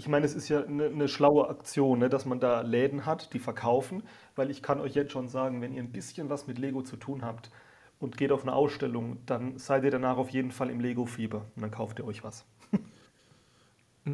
ich 0.00 0.08
meine, 0.08 0.24
es 0.24 0.34
ist 0.34 0.48
ja 0.48 0.64
eine, 0.64 0.86
eine 0.86 1.08
schlaue 1.08 1.50
Aktion, 1.50 1.98
ne, 1.98 2.08
dass 2.08 2.24
man 2.24 2.40
da 2.40 2.62
Läden 2.62 3.04
hat, 3.04 3.34
die 3.34 3.38
verkaufen, 3.38 4.02
weil 4.34 4.50
ich 4.50 4.62
kann 4.62 4.80
euch 4.80 4.94
jetzt 4.94 5.12
schon 5.12 5.28
sagen, 5.28 5.60
wenn 5.60 5.74
ihr 5.74 5.82
ein 5.82 5.92
bisschen 5.92 6.30
was 6.30 6.46
mit 6.46 6.58
Lego 6.58 6.80
zu 6.80 6.96
tun 6.96 7.22
habt 7.22 7.50
und 7.98 8.16
geht 8.16 8.32
auf 8.32 8.42
eine 8.42 8.54
Ausstellung, 8.54 9.18
dann 9.26 9.58
seid 9.58 9.84
ihr 9.84 9.90
danach 9.90 10.16
auf 10.16 10.30
jeden 10.30 10.52
Fall 10.52 10.70
im 10.70 10.80
Lego-Fieber 10.80 11.44
und 11.54 11.60
dann 11.60 11.70
kauft 11.70 11.98
ihr 11.98 12.06
euch 12.06 12.24
was. 12.24 12.46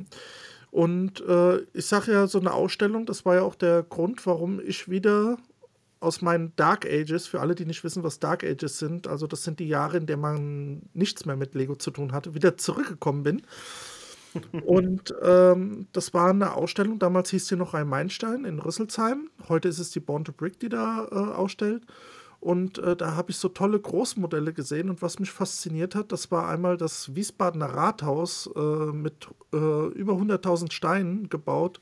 und 0.73 1.21
äh, 1.21 1.59
ich 1.73 1.87
sage 1.87 2.11
ja, 2.11 2.27
so 2.27 2.41
eine 2.41 2.53
Ausstellung, 2.53 3.07
das 3.07 3.25
war 3.25 3.37
ja 3.37 3.43
auch 3.43 3.55
der 3.55 3.85
Grund, 3.85 4.27
warum 4.27 4.59
ich 4.59 4.91
wieder 4.91 5.37
aus 6.01 6.21
meinen 6.21 6.53
Dark 6.57 6.85
Ages, 6.85 7.29
für 7.29 7.39
alle, 7.39 7.55
die 7.55 7.65
nicht 7.65 7.85
wissen, 7.85 8.03
was 8.03 8.19
Dark 8.19 8.43
Ages 8.43 8.81
sind, 8.81 9.07
also 9.07 9.29
das 9.29 9.45
sind 9.45 9.61
die 9.61 9.69
Jahre, 9.69 9.99
in 9.99 10.07
denen 10.07 10.21
man 10.21 10.83
nichts 10.95 11.27
mehr 11.27 11.37
mit 11.37 11.55
Lego 11.55 11.77
zu 11.77 11.93
tun 11.93 12.11
hatte, 12.11 12.35
wieder 12.35 12.57
zurückgekommen 12.57 13.23
bin. 13.23 13.43
Und 14.65 15.15
ähm, 15.23 15.87
das 15.93 16.15
war 16.15 16.31
eine 16.31 16.55
Ausstellung, 16.55 16.99
damals 16.99 17.31
hieß 17.31 17.49
sie 17.49 17.57
noch 17.57 17.75
Rhein-Main-Stein 17.75 18.45
in 18.45 18.59
Rüsselsheim. 18.59 19.31
Heute 19.49 19.69
ist 19.69 19.79
es 19.79 19.91
die 19.91 20.01
Born 20.01 20.25
to 20.25 20.33
Brick, 20.33 20.59
die 20.61 20.69
da 20.69 21.07
äh, 21.11 21.15
ausstellt. 21.15 21.85
Und 22.41 22.79
äh, 22.79 22.95
da 22.95 23.17
habe 23.17 23.31
ich 23.31 23.39
so 23.39 23.49
tolle 23.49 23.81
Großmodelle 23.81 24.53
gesehen. 24.53 24.91
Und 24.91 25.03
was 25.03 25.19
mich 25.19 25.33
fasziniert 25.33 25.95
hat, 25.95 26.13
das 26.13 26.31
war 26.31 26.49
einmal 26.49 26.77
das 26.77 27.15
Wiesbadener 27.15 27.67
Rathaus 27.67 28.49
äh, 28.55 28.61
mit 28.61 29.29
äh, 29.53 29.89
über 29.89 30.13
100.000 30.13 30.71
Steinen 30.73 31.29
gebaut. 31.29 31.81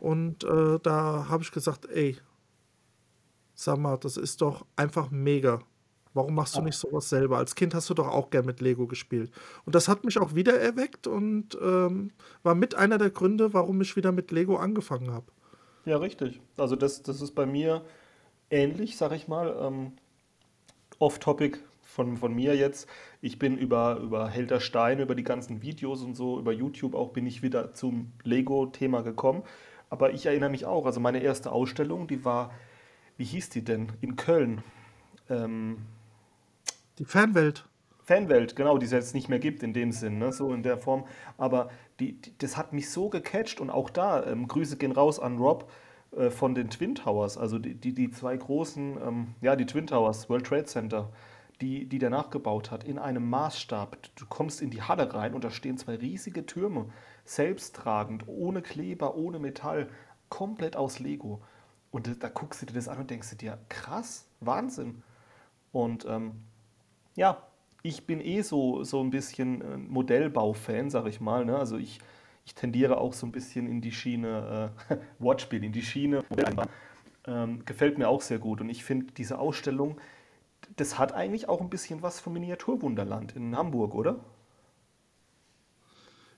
Und 0.00 0.44
äh, 0.44 0.78
da 0.82 1.26
habe 1.28 1.42
ich 1.42 1.52
gesagt, 1.52 1.86
ey, 1.86 2.16
sag 3.54 3.78
mal, 3.78 3.96
das 3.98 4.16
ist 4.16 4.40
doch 4.40 4.66
einfach 4.76 5.10
mega. 5.10 5.60
Warum 6.14 6.34
machst 6.34 6.56
du 6.56 6.60
nicht 6.60 6.76
sowas 6.76 7.08
selber? 7.08 7.38
Als 7.38 7.54
Kind 7.54 7.74
hast 7.74 7.88
du 7.88 7.94
doch 7.94 8.08
auch 8.08 8.30
gern 8.30 8.44
mit 8.44 8.60
Lego 8.60 8.86
gespielt. 8.86 9.30
Und 9.64 9.74
das 9.74 9.88
hat 9.88 10.04
mich 10.04 10.18
auch 10.18 10.34
wieder 10.34 10.58
erweckt 10.58 11.06
und 11.06 11.56
ähm, 11.62 12.12
war 12.42 12.54
mit 12.54 12.74
einer 12.74 12.98
der 12.98 13.10
Gründe, 13.10 13.54
warum 13.54 13.80
ich 13.80 13.96
wieder 13.96 14.12
mit 14.12 14.30
Lego 14.30 14.56
angefangen 14.56 15.10
habe. 15.10 15.26
Ja, 15.84 15.96
richtig. 15.96 16.40
Also 16.56 16.76
das, 16.76 17.02
das 17.02 17.20
ist 17.22 17.34
bei 17.34 17.46
mir 17.46 17.82
ähnlich, 18.50 18.96
sag 18.96 19.12
ich 19.12 19.26
mal. 19.26 19.56
Ähm, 19.60 19.92
Off-Topic 20.98 21.58
von, 21.82 22.16
von 22.16 22.34
mir 22.34 22.56
jetzt. 22.56 22.88
Ich 23.20 23.38
bin 23.38 23.58
über, 23.58 23.98
über 23.98 24.28
Helter 24.28 24.60
Stein, 24.60 25.00
über 25.00 25.14
die 25.14 25.24
ganzen 25.24 25.62
Videos 25.62 26.02
und 26.02 26.14
so, 26.14 26.38
über 26.38 26.52
YouTube 26.52 26.94
auch, 26.94 27.10
bin 27.10 27.26
ich 27.26 27.42
wieder 27.42 27.74
zum 27.74 28.12
Lego-Thema 28.22 29.02
gekommen. 29.02 29.42
Aber 29.90 30.12
ich 30.12 30.26
erinnere 30.26 30.50
mich 30.50 30.64
auch, 30.64 30.86
also 30.86 31.00
meine 31.00 31.22
erste 31.22 31.52
Ausstellung, 31.52 32.06
die 32.06 32.24
war, 32.24 32.52
wie 33.16 33.24
hieß 33.24 33.50
die 33.50 33.62
denn? 33.62 33.92
In 34.00 34.16
Köln. 34.16 34.62
Ähm, 35.28 35.78
die 36.98 37.04
Fanwelt. 37.04 37.64
Fanwelt, 38.04 38.56
genau, 38.56 38.78
die 38.78 38.86
es 38.86 38.92
jetzt 38.92 39.14
nicht 39.14 39.28
mehr 39.28 39.38
gibt 39.38 39.62
in 39.62 39.72
dem 39.72 39.92
Sinn, 39.92 40.18
ne, 40.18 40.32
so 40.32 40.52
in 40.52 40.62
der 40.62 40.76
Form. 40.76 41.04
Aber 41.38 41.70
die, 42.00 42.20
die, 42.20 42.36
das 42.38 42.56
hat 42.56 42.72
mich 42.72 42.90
so 42.90 43.08
gecatcht 43.08 43.60
und 43.60 43.70
auch 43.70 43.90
da, 43.90 44.26
ähm, 44.26 44.48
Grüße 44.48 44.76
gehen 44.76 44.92
raus 44.92 45.20
an 45.20 45.38
Rob 45.38 45.70
äh, 46.16 46.30
von 46.30 46.54
den 46.54 46.68
Twin 46.68 46.94
Towers, 46.94 47.38
also 47.38 47.58
die, 47.58 47.74
die, 47.74 47.94
die 47.94 48.10
zwei 48.10 48.36
großen, 48.36 48.98
ähm, 49.00 49.34
ja, 49.40 49.54
die 49.56 49.66
Twin 49.66 49.86
Towers, 49.86 50.28
World 50.28 50.46
Trade 50.46 50.64
Center, 50.64 51.10
die, 51.60 51.88
die 51.88 51.98
der 52.00 52.10
nachgebaut 52.10 52.72
hat, 52.72 52.82
in 52.82 52.98
einem 52.98 53.30
Maßstab. 53.30 53.96
Du 54.16 54.26
kommst 54.26 54.60
in 54.60 54.70
die 54.70 54.82
Halle 54.82 55.14
rein 55.14 55.32
und 55.32 55.44
da 55.44 55.50
stehen 55.50 55.78
zwei 55.78 55.94
riesige 55.94 56.44
Türme, 56.44 56.86
selbsttragend, 57.24 58.24
ohne 58.26 58.62
Kleber, 58.62 59.14
ohne 59.16 59.38
Metall, 59.38 59.88
komplett 60.28 60.76
aus 60.76 60.98
Lego. 60.98 61.40
Und 61.92 62.22
da 62.22 62.28
guckst 62.28 62.62
du 62.62 62.66
dir 62.66 62.72
das 62.72 62.88
an 62.88 62.98
und 62.98 63.10
denkst 63.10 63.36
dir, 63.36 63.58
krass, 63.68 64.26
Wahnsinn. 64.40 65.02
Und 65.70 66.04
ähm, 66.08 66.42
ja, 67.14 67.42
ich 67.82 68.06
bin 68.06 68.20
eh 68.20 68.42
so, 68.42 68.84
so 68.84 69.00
ein 69.00 69.10
bisschen 69.10 69.60
äh, 69.60 69.76
Modellbau-Fan, 69.76 70.90
sag 70.90 71.06
ich 71.06 71.20
mal. 71.20 71.44
Ne? 71.44 71.56
Also 71.56 71.76
ich, 71.76 72.00
ich 72.44 72.54
tendiere 72.54 72.98
auch 72.98 73.12
so 73.12 73.26
ein 73.26 73.32
bisschen 73.32 73.66
in 73.66 73.80
die 73.80 73.92
Schiene 73.92 74.72
äh, 74.88 74.96
Wortspiel, 75.18 75.64
in 75.64 75.72
die 75.72 75.82
Schiene 75.82 76.24
Ähm, 77.24 77.64
gefällt 77.64 77.98
mir 77.98 78.08
auch 78.08 78.20
sehr 78.20 78.38
gut. 78.38 78.60
Und 78.60 78.68
ich 78.68 78.84
finde 78.84 79.12
diese 79.12 79.38
Ausstellung, 79.38 80.00
das 80.76 80.98
hat 80.98 81.12
eigentlich 81.12 81.48
auch 81.48 81.60
ein 81.60 81.70
bisschen 81.70 82.02
was 82.02 82.20
vom 82.20 82.32
Miniaturwunderland 82.32 83.36
in 83.36 83.56
Hamburg, 83.56 83.94
oder? 83.94 84.20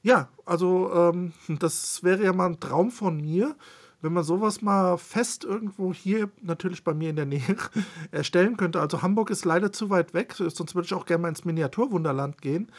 Ja, 0.02 0.28
also 0.44 0.92
ähm, 0.92 1.32
das 1.48 2.04
wäre 2.04 2.24
ja 2.24 2.32
mal 2.34 2.46
ein 2.46 2.60
Traum 2.60 2.90
von 2.90 3.16
mir, 3.16 3.56
wenn 4.04 4.12
man 4.12 4.22
sowas 4.22 4.60
mal 4.60 4.98
fest 4.98 5.44
irgendwo 5.44 5.94
hier, 5.94 6.28
natürlich 6.42 6.84
bei 6.84 6.92
mir 6.92 7.08
in 7.08 7.16
der 7.16 7.24
Nähe, 7.24 7.56
erstellen 8.10 8.58
könnte. 8.58 8.80
Also 8.80 9.00
Hamburg 9.00 9.30
ist 9.30 9.46
leider 9.46 9.72
zu 9.72 9.88
weit 9.88 10.12
weg, 10.12 10.34
sonst 10.36 10.74
würde 10.74 10.84
ich 10.84 10.92
auch 10.92 11.06
gerne 11.06 11.22
mal 11.22 11.28
ins 11.30 11.46
Miniaturwunderland 11.46 12.42
gehen. 12.42 12.70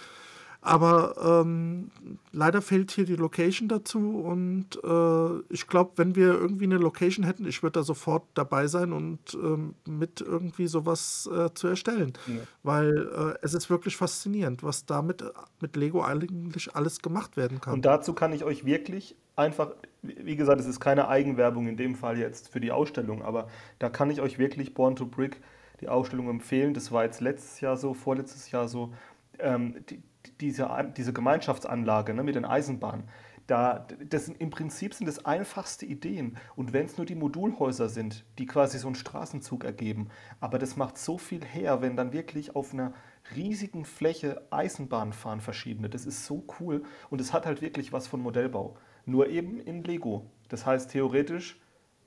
Aber 0.62 1.44
ähm, 1.44 1.92
leider 2.32 2.62
fehlt 2.62 2.92
hier 2.92 3.06
die 3.06 3.16
Location 3.16 3.68
dazu 3.68 4.20
und 4.20 4.80
äh, 4.84 5.54
ich 5.54 5.68
glaube, 5.68 5.92
wenn 5.98 6.16
wir 6.16 6.34
irgendwie 6.34 6.64
eine 6.66 6.78
Location 6.78 7.24
hätten, 7.24 7.46
ich 7.46 7.62
würde 7.62 7.80
da 7.80 7.84
sofort 7.84 8.24
dabei 8.34 8.66
sein 8.66 8.92
und 8.92 9.20
ähm, 9.36 9.76
mit 9.86 10.22
irgendwie 10.22 10.66
sowas 10.66 11.30
äh, 11.32 11.54
zu 11.54 11.68
erstellen. 11.68 12.14
Ja. 12.26 12.42
Weil 12.64 12.98
äh, 13.16 13.38
es 13.44 13.54
ist 13.54 13.70
wirklich 13.70 13.96
faszinierend, 13.96 14.64
was 14.64 14.88
damit 14.88 15.24
mit 15.60 15.76
Lego 15.76 16.04
eigentlich 16.04 16.76
alles 16.76 17.00
gemacht 17.00 17.38
werden 17.38 17.62
kann. 17.62 17.76
Und 17.76 17.86
dazu 17.86 18.14
kann 18.14 18.34
ich 18.34 18.44
euch 18.44 18.66
wirklich 18.66 19.16
einfach, 19.36 19.72
wie 20.08 20.36
gesagt, 20.36 20.60
es 20.60 20.68
ist 20.68 20.80
keine 20.80 21.08
Eigenwerbung 21.08 21.68
in 21.68 21.78
dem 21.78 21.96
Fall 21.96 22.18
jetzt 22.18 22.50
für 22.50 22.60
die 22.60 22.72
Ausstellung, 22.72 23.24
aber 23.24 23.48
da 23.80 23.90
kann 23.90 24.10
ich 24.10 24.22
euch 24.22 24.38
wirklich 24.38 24.74
Born 24.74 24.96
to 24.96 25.06
Brick 25.06 25.42
die 25.82 25.90
Ausstellung 25.90 26.30
empfehlen. 26.30 26.74
Das 26.74 26.92
war 26.92 27.04
jetzt 27.04 27.22
letztes 27.22 27.60
Jahr 27.62 27.78
so, 27.78 27.94
vorletztes 27.94 28.52
Jahr 28.52 28.68
so. 28.68 28.94
Ähm, 29.40 29.84
die, 29.90 30.02
diese, 30.42 30.70
diese 30.98 31.14
Gemeinschaftsanlage 31.14 32.14
ne, 32.14 32.24
mit 32.24 32.36
den 32.36 32.46
Eisenbahnen, 32.46 33.04
da, 33.48 33.86
das 34.10 34.26
sind, 34.26 34.42
Im 34.42 34.50
Prinzip 34.50 34.94
sind 34.96 35.06
das 35.06 35.24
einfachste 35.24 35.86
Ideen. 35.86 36.38
Und 36.56 36.74
wenn 36.74 36.88
es 36.88 36.98
nur 36.98 37.06
die 37.06 37.16
Modulhäuser 37.16 37.90
sind, 37.90 38.26
die 38.40 38.48
quasi 38.48 38.80
so 38.80 38.88
einen 38.88 38.96
Straßenzug 38.96 39.64
ergeben, 39.64 40.10
aber 40.40 40.58
das 40.58 40.76
macht 40.76 40.98
so 40.98 41.18
viel 41.18 41.44
her, 41.46 41.82
wenn 41.82 41.96
dann 41.96 42.12
wirklich 42.12 42.56
auf 42.56 42.74
einer 42.74 42.94
riesigen 43.36 43.86
Fläche 43.86 44.42
Eisenbahn 44.50 45.14
fahren 45.14 45.42
verschiedene. 45.42 45.90
Das 45.90 46.06
ist 46.06 46.26
so 46.26 46.44
cool 46.60 46.84
und 47.10 47.22
es 47.22 47.34
hat 47.34 47.46
halt 47.46 47.62
wirklich 47.62 47.94
was 47.94 48.08
von 48.08 48.22
Modellbau. 48.22 48.78
Nur 49.06 49.28
eben 49.28 49.60
in 49.60 49.84
Lego. 49.84 50.30
Das 50.50 50.66
heißt 50.66 50.92
theoretisch, 50.92 51.60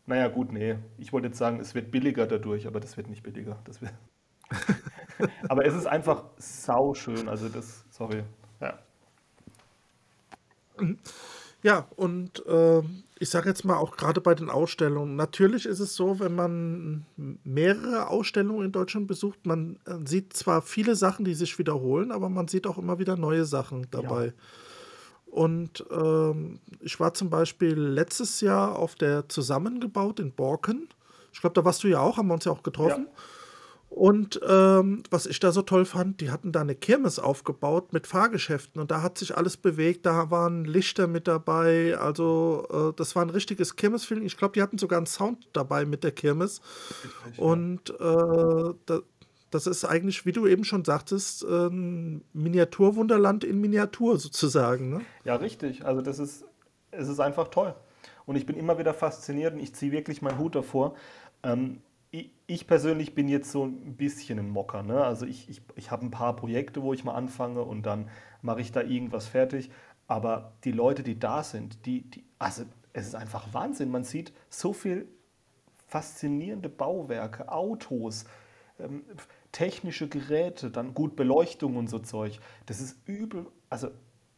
naja 0.07 0.29
gut, 0.29 0.53
nee, 0.53 0.77
ich 0.97 1.13
wollte 1.13 1.29
jetzt 1.29 1.39
sagen, 1.39 1.61
es 1.61 1.75
wird 1.75 1.91
billiger 1.91 2.27
dadurch, 2.27 2.67
aber 2.67 2.81
das 2.81 2.97
wird 2.97 3.09
nicht 3.09 3.23
billiger. 3.23 3.59
Das 3.65 3.81
wird 3.83 3.93
aber 5.49 5.67
es 5.67 5.75
ist 5.75 5.87
einfach 5.87 6.25
sauschön. 6.39 7.29
Also 7.29 7.49
das, 7.49 7.85
sorry. 7.91 8.23
Ja. 8.61 8.79
Ja, 11.63 11.89
und 11.97 12.47
äh, 12.47 12.83
ich 13.19 13.31
sage 13.31 13.49
jetzt 13.49 13.65
mal 13.65 13.77
auch 13.77 13.97
gerade 13.97 14.21
bei 14.21 14.35
den 14.35 14.49
Ausstellungen, 14.49 15.17
natürlich 15.17 15.67
ist 15.67 15.81
es 15.81 15.97
so, 15.97 16.21
wenn 16.21 16.35
man 16.35 17.05
mehrere 17.43 18.09
Ausstellungen 18.09 18.67
in 18.67 18.73
Deutschland 18.73 19.09
besucht, 19.09 19.45
man 19.45 19.79
äh, 19.85 19.95
sieht 20.07 20.33
zwar 20.35 20.63
viele 20.63 20.95
Sachen, 20.95 21.25
die 21.25 21.35
sich 21.35 21.59
wiederholen, 21.59 22.13
aber 22.13 22.29
man 22.29 22.47
sieht 22.47 22.67
auch 22.67 22.79
immer 22.79 23.01
wieder 23.01 23.17
neue 23.17 23.45
Sachen 23.45 23.89
dabei. 23.91 24.27
Ja. 24.27 24.33
Und 25.31 25.85
ähm, 25.91 26.61
ich 26.81 26.99
war 27.01 27.15
zum 27.15 27.31
Beispiel 27.31 27.75
letztes 27.75 28.41
Jahr 28.41 28.77
auf 28.77 28.95
der 28.95 29.29
Zusammengebaut 29.29 30.21
in 30.21 30.33
Borken. 30.33 30.89
Ich 31.33 31.41
glaube, 31.41 31.55
da 31.55 31.65
warst 31.65 31.85
du 31.85 31.89
ja 31.89 32.01
auch, 32.01 32.17
haben 32.17 32.29
wir 32.29 32.35
uns 32.35 32.45
ja 32.45 32.53
auch 32.53 32.63
getroffen. 32.63 33.07
Ja. 33.09 33.23
Und 33.91 34.41
ähm, 34.47 35.03
was 35.11 35.27
ich 35.27 35.41
da 35.41 35.51
so 35.51 35.63
toll 35.63 35.87
fand, 35.87 36.21
die 36.21 36.31
hatten 36.31 36.53
da 36.53 36.61
eine 36.61 36.75
Kirmes 36.75 37.19
aufgebaut 37.19 37.93
mit 37.93 38.07
Fahrgeschäften 38.07 38.81
und 38.81 38.91
da 38.91 39.01
hat 39.01 39.17
sich 39.17 39.37
alles 39.37 39.57
bewegt, 39.57 40.05
da 40.05 40.31
waren 40.31 40.67
Lichter 40.67 41.07
mit 41.07 41.27
dabei, 41.27 41.97
also 41.97 42.67
äh, 42.71 42.93
das 42.97 43.17
war 43.17 43.23
ein 43.23 43.31
richtiges 43.31 43.77
Kirmesfeeling. 43.77 44.27
Ich 44.27 44.37
glaube, 44.37 44.53
die 44.53 44.63
hatten 44.63 44.77
sogar 44.77 44.99
einen 44.99 45.07
Sound 45.07 45.49
dabei 45.55 45.87
mit 45.87 46.05
der 46.05 46.13
Kirmes. 46.13 46.61
Und 47.39 47.89
äh, 47.91 48.75
da, 48.85 49.01
das 49.51 49.67
ist 49.67 49.85
eigentlich, 49.85 50.27
wie 50.27 50.33
du 50.33 50.47
eben 50.47 50.65
schon 50.65 50.85
sagtest, 50.85 51.43
ein 51.45 52.23
Miniaturwunderland 52.33 53.45
in 53.45 53.61
Miniatur 53.61 54.19
sozusagen. 54.19 54.91
Ne? 54.91 55.01
Ja, 55.25 55.37
richtig. 55.37 55.85
Also 55.85 56.03
das 56.03 56.19
ist, 56.19 56.45
es 56.91 57.09
ist 57.09 57.21
einfach 57.21 57.49
toll. 57.49 57.75
Und 58.27 58.37
ich 58.37 58.47
bin 58.47 58.57
immer 58.57 58.79
wieder 58.79 58.93
fasziniert 58.93 59.55
und 59.55 59.61
ich 59.61 59.75
ziehe 59.75 59.93
wirklich 59.93 60.21
meinen 60.23 60.39
Hut 60.39 60.55
davor. 60.55 60.95
Ähm, 61.43 61.81
ich 62.47 62.67
persönlich 62.67 63.15
bin 63.15 63.29
jetzt 63.29 63.53
so 63.53 63.65
ein 63.65 63.97
bisschen 63.97 64.39
ein 64.39 64.49
Mocker. 64.49 64.83
Ne? 64.83 65.05
Also 65.05 65.27
ich, 65.27 65.49
ich, 65.51 65.61
ich 65.77 65.91
habe 65.91 66.07
ein 66.07 66.11
paar 66.11 66.35
Projekte, 66.35 66.83
wo 66.83 66.95
ich 66.95 67.05
mal 67.05 67.15
anfange 67.15 67.63
und 67.63 67.85
dann 67.85 68.09
mache 68.41 68.63
ich 68.63 68.73
da 68.73 68.81
irgendwas 68.81 69.27
fertig. 69.27 69.71
Aber 70.07 70.53
die 70.65 70.73
Leute, 70.73 71.03
die 71.03 71.19
da 71.19 71.43
sind, 71.43 71.85
die, 71.85 72.03
die, 72.03 72.25
also 72.39 72.65
es 72.95 73.07
ist 73.07 73.15
einfach 73.15 73.53
Wahnsinn. 73.53 73.91
Man 73.91 74.05
sieht 74.05 74.33
so 74.49 74.73
viel 74.73 75.07
faszinierende 75.87 76.71
Bauwerke, 76.71 77.51
Autos, 77.53 78.25
ähm, 78.79 79.05
technische 79.53 80.09
Geräte, 80.09 80.71
dann 80.71 80.95
gut 80.95 81.17
Beleuchtung 81.17 81.77
und 81.77 81.89
so 81.89 81.99
Zeug. 81.99 82.39
Das 82.67 82.81
ist 82.81 82.99
übel, 83.07 83.47
also 83.71 83.89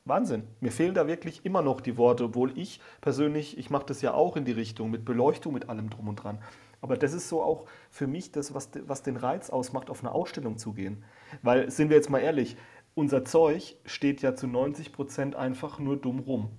Wahnsinn. 0.05 0.45
Mir 0.61 0.73
fehlen 0.73 0.95
da 0.95 1.07
wirklich 1.07 1.45
immer 1.45 1.63
noch 1.63 1.81
die 1.81 1.97
Worte, 1.97 2.25
obwohl 2.25 2.57
ich 2.59 2.81
persönlich, 3.01 3.59
ich 3.59 3.71
mache 3.71 3.87
das 3.87 4.03
ja 4.03 4.15
auch 4.15 4.37
in 4.37 4.45
die 4.45 4.53
Richtung 4.53 4.91
mit 4.91 5.05
Beleuchtung, 5.05 5.53
mit 5.53 5.69
allem 5.69 5.91
drum 5.91 6.09
und 6.09 6.17
dran. 6.17 6.39
Aber 6.81 6.97
das 6.97 7.13
ist 7.13 7.29
so 7.29 7.43
auch 7.43 7.67
für 7.91 8.07
mich 8.07 8.33
das, 8.33 8.55
was, 8.55 8.71
was 8.87 9.03
den 9.03 9.17
Reiz 9.17 9.51
ausmacht, 9.51 9.91
auf 9.91 10.01
eine 10.01 10.13
Ausstellung 10.13 10.57
zu 10.57 10.73
gehen. 10.73 11.05
Weil, 11.43 11.71
sind 11.71 11.91
wir 11.91 11.97
jetzt 11.97 12.11
mal 12.11 12.21
ehrlich, 12.21 12.57
unser 12.95 13.25
Zeug 13.25 13.77
steht 13.85 14.23
ja 14.23 14.35
zu 14.35 14.47
90 14.47 14.93
Prozent 14.93 15.37
einfach 15.37 15.79
nur 15.79 15.97
dumm 15.97 16.21
rum. 16.21 16.51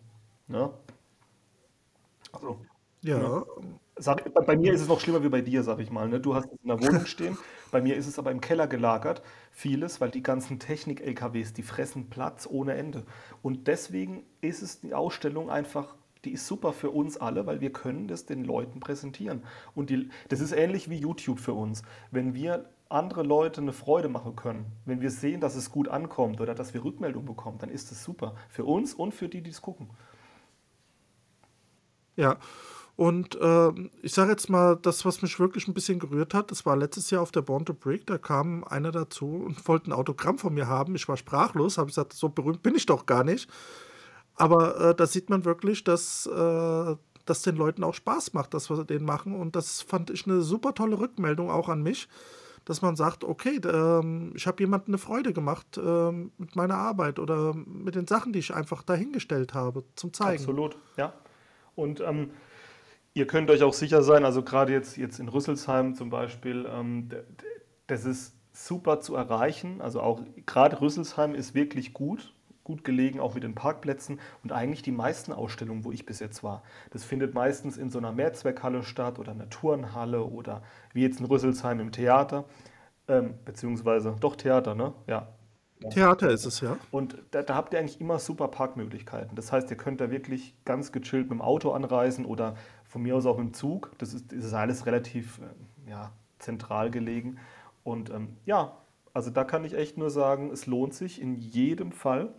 Ne? 0.48 0.72
Also, 2.32 2.60
ja. 3.02 3.18
Ne? 3.18 3.46
Sag, 3.98 4.34
bei, 4.34 4.42
bei, 4.42 4.58
mir 4.58 4.74
ist 4.74 4.82
es 4.82 4.88
noch 4.88 5.00
schlimmer 5.00 5.24
wie 5.24 5.30
bei 5.30 5.42
dir, 5.42 5.64
sag 5.64 5.80
ich 5.80 5.92
mal. 5.92 6.10
Ne? 6.10 6.20
Du 6.20 6.34
hast 6.34 6.46
es 6.46 6.60
in 6.64 6.68
der 6.68 6.82
Wohnung 6.82 7.06
stehen, 7.06 7.38
bei 7.70 7.82
mir 7.82 7.96
ist 7.96 8.08
es 8.08 8.18
aber 8.18 8.32
im 8.32 8.42
Keller 8.42 8.68
gelagert, 8.68 9.22
vieles, 9.52 10.02
weil 10.02 10.10
die 10.10 10.24
ganzen 10.24 10.60
Technik-LKWs, 10.60 11.54
die 11.54 11.64
fressen 11.64 12.10
Platz 12.10 12.48
ohne 12.50 12.74
Ende. 12.74 13.06
Und 13.42 13.68
deswegen 13.68 14.24
ist 14.42 14.62
es 14.62 14.80
die 14.82 14.94
Ausstellung 14.94 15.50
einfach 15.50 15.96
die 16.26 16.32
ist 16.34 16.46
super 16.46 16.72
für 16.72 16.92
uns 16.92 17.18
alle, 17.18 17.46
weil 17.48 17.62
wir 17.62 17.74
können 17.74 18.08
das 18.08 18.26
den 18.26 18.44
Leuten 18.44 18.80
präsentieren. 18.80 19.44
Und 19.74 19.90
die, 19.90 20.10
das 20.30 20.40
ist 20.40 20.52
ähnlich 20.52 20.90
wie 20.90 20.98
YouTube 20.98 21.40
für 21.40 21.54
uns. 21.54 21.82
Wenn 22.12 22.36
wir 22.36 22.70
andere 22.90 23.24
Leute 23.24 23.62
eine 23.62 23.74
Freude 23.74 24.10
machen 24.10 24.36
können, 24.36 24.66
wenn 24.86 25.02
wir 25.02 25.10
sehen, 25.10 25.42
dass 25.42 25.56
es 25.56 25.72
gut 25.72 25.88
ankommt 25.88 26.42
oder 26.42 26.54
dass 26.54 26.74
wir 26.74 26.84
Rückmeldung 26.84 27.26
bekommen, 27.26 27.58
dann 27.58 27.70
ist 27.70 27.90
das 27.90 28.04
super. 28.04 28.36
Für 28.50 28.66
uns 28.66 28.94
und 28.94 29.14
für 29.14 29.30
die, 29.30 29.42
die 29.42 29.50
es 29.50 29.62
gucken. 29.62 29.90
Ja, 32.18 32.38
und 33.02 33.34
äh, 33.42 33.72
ich 34.04 34.14
sage 34.14 34.30
jetzt 34.30 34.48
mal, 34.48 34.78
das, 34.80 35.06
was 35.06 35.24
mich 35.24 35.40
wirklich 35.40 35.68
ein 35.68 35.74
bisschen 35.74 35.98
gerührt 35.98 36.36
hat, 36.36 36.52
das 36.52 36.68
war 36.68 36.78
letztes 36.78 37.10
Jahr 37.10 37.24
auf 37.24 37.32
der 37.32 37.42
Born 37.42 37.66
to 37.66 37.74
Break, 37.74 38.06
da 38.06 38.20
kam 38.20 38.64
einer 38.64 38.92
dazu 38.92 39.44
und 39.44 39.68
wollte 39.68 39.90
ein 39.90 39.94
Autogramm 39.94 40.38
von 40.38 40.54
mir 40.54 40.68
haben. 40.68 40.94
Ich 40.94 41.08
war 41.08 41.18
sprachlos, 41.18 41.80
habe 41.80 41.88
gesagt, 41.88 42.14
so 42.14 42.30
berühmt 42.30 42.62
bin 42.62 42.76
ich 42.76 42.86
doch 42.86 43.08
gar 43.08 43.24
nicht. 43.24 43.50
Aber 44.36 44.80
äh, 44.80 44.94
da 44.94 45.08
sieht 45.08 45.32
man 45.32 45.46
wirklich, 45.46 45.84
dass 45.84 46.28
äh, 46.28 46.96
das 47.26 47.42
den 47.42 47.56
Leuten 47.56 47.84
auch 47.84 47.96
Spaß 47.96 48.34
macht, 48.34 48.54
das, 48.54 48.70
was 48.70 48.78
sie 48.78 48.86
denen 48.86 49.06
machen. 49.06 49.34
Und 49.34 49.56
das 49.56 49.82
fand 49.82 50.12
ich 50.12 50.28
eine 50.28 50.44
super 50.44 50.76
tolle 50.76 51.00
Rückmeldung 51.00 51.50
auch 51.50 51.70
an 51.70 51.82
mich, 51.82 52.08
dass 52.66 52.84
man 52.84 52.96
sagt, 52.96 53.24
okay, 53.24 53.60
ähm, 53.66 54.32
ich 54.36 54.46
habe 54.46 54.62
jemandem 54.62 54.94
eine 54.94 55.00
Freude 55.00 55.34
gemacht 55.34 55.80
ähm, 55.84 56.34
mit 56.38 56.56
meiner 56.56 56.76
Arbeit 56.76 57.18
oder 57.18 57.56
mit 57.56 57.96
den 57.96 58.06
Sachen, 58.06 58.32
die 58.32 58.38
ich 58.38 58.54
einfach 58.54 58.84
dahingestellt 58.84 59.56
habe, 59.56 59.86
zum 59.96 60.14
Zeigen. 60.14 60.44
Absolut, 60.44 60.78
ja. 60.98 61.14
Und 61.74 62.00
ähm, 62.02 62.30
ihr 63.14 63.28
könnt 63.28 63.50
euch 63.50 63.64
auch 63.64 63.74
sicher 63.74 64.02
sein, 64.04 64.26
also 64.26 64.44
gerade 64.44 64.74
jetzt, 64.74 64.98
jetzt 64.98 65.20
in 65.20 65.28
Rüsselsheim 65.28 65.96
zum 65.96 66.10
Beispiel, 66.10 66.68
ähm, 66.72 67.10
das 67.88 68.06
ist 68.06 68.36
super 68.54 69.00
zu 69.00 69.16
erreichen. 69.16 69.82
Also 69.82 70.02
auch 70.02 70.22
gerade 70.46 70.82
Rüsselsheim 70.82 71.36
ist 71.36 71.54
wirklich 71.56 71.94
gut 71.94 72.34
gut 72.64 72.84
gelegen, 72.84 73.20
auch 73.20 73.34
mit 73.34 73.44
den 73.44 73.56
Parkplätzen 73.56 74.20
und 74.44 74.52
eigentlich 74.52 74.82
die 74.82 74.92
meisten 74.92 75.32
Ausstellungen, 75.32 75.84
wo 75.84 75.92
ich 75.92 76.06
bis 76.06 76.20
jetzt 76.20 76.44
war. 76.44 76.64
Das 76.92 77.04
findet 77.04 77.34
meistens 77.34 77.78
in 77.78 77.90
so 77.90 77.98
einer 77.98 78.12
Mehrzweckhalle 78.12 78.84
statt 78.84 79.20
oder 79.20 79.32
einer 79.32 79.50
Turnhalle 79.50 80.24
oder 80.24 80.62
wie 80.94 81.02
jetzt 81.02 81.20
in 81.20 81.26
Rüsselsheim 81.26 81.80
im 81.80 81.92
Theater, 81.92 82.46
ähm, 83.08 83.34
beziehungsweise 83.46 84.16
doch 84.20 84.36
Theater, 84.36 84.76
ne? 84.76 84.94
Ja. 85.08 85.28
Theater 85.90 86.30
ist 86.30 86.46
es, 86.46 86.62
ja. 86.62 86.78
Und 86.92 87.18
da, 87.32 87.42
da, 87.42 87.56
habt 87.56 87.74
ihr 87.74 87.80
eigentlich 87.80 88.00
immer 88.00 88.20
super 88.20 88.48
Parkmöglichkeiten. 88.48 89.36
Das 89.36 89.52
heißt, 89.52 89.70
ihr 89.72 89.78
könnt 89.78 90.00
da 90.00 90.12
wirklich 90.12 90.54
ganz 90.66 90.92
gechillt 90.92 91.30
mit 91.30 91.40
dem 91.40 91.42
Auto 91.42 91.72
anreisen 91.72 92.26
oder 92.26 92.56
von 92.84 93.02
mir 93.02 93.16
aus 93.16 93.26
auch 93.26 93.38
mit 93.38 93.48
dem 93.48 93.54
Zug. 93.54 93.92
Das 93.98 94.14
ist, 94.14 94.32
das 94.32 94.46
ist 94.46 94.54
alles 94.54 94.86
relativ 94.86 95.40
äh, 95.40 95.90
ja, 95.90 96.12
zentral 96.40 96.92
gelegen. 96.92 97.38
Und 97.84 98.10
ähm, 98.10 98.38
ja, 98.46 98.78
also 99.14 99.30
da 99.30 99.44
kann 99.44 99.66
ich 99.66 99.74
echt 99.74 99.98
nur 99.98 100.10
sagen, 100.10 100.52
es 100.52 100.68
lohnt 100.68 100.94
sich 100.94 101.22
in 101.22 101.36
jedem 101.36 101.92
Fall. 101.92 102.34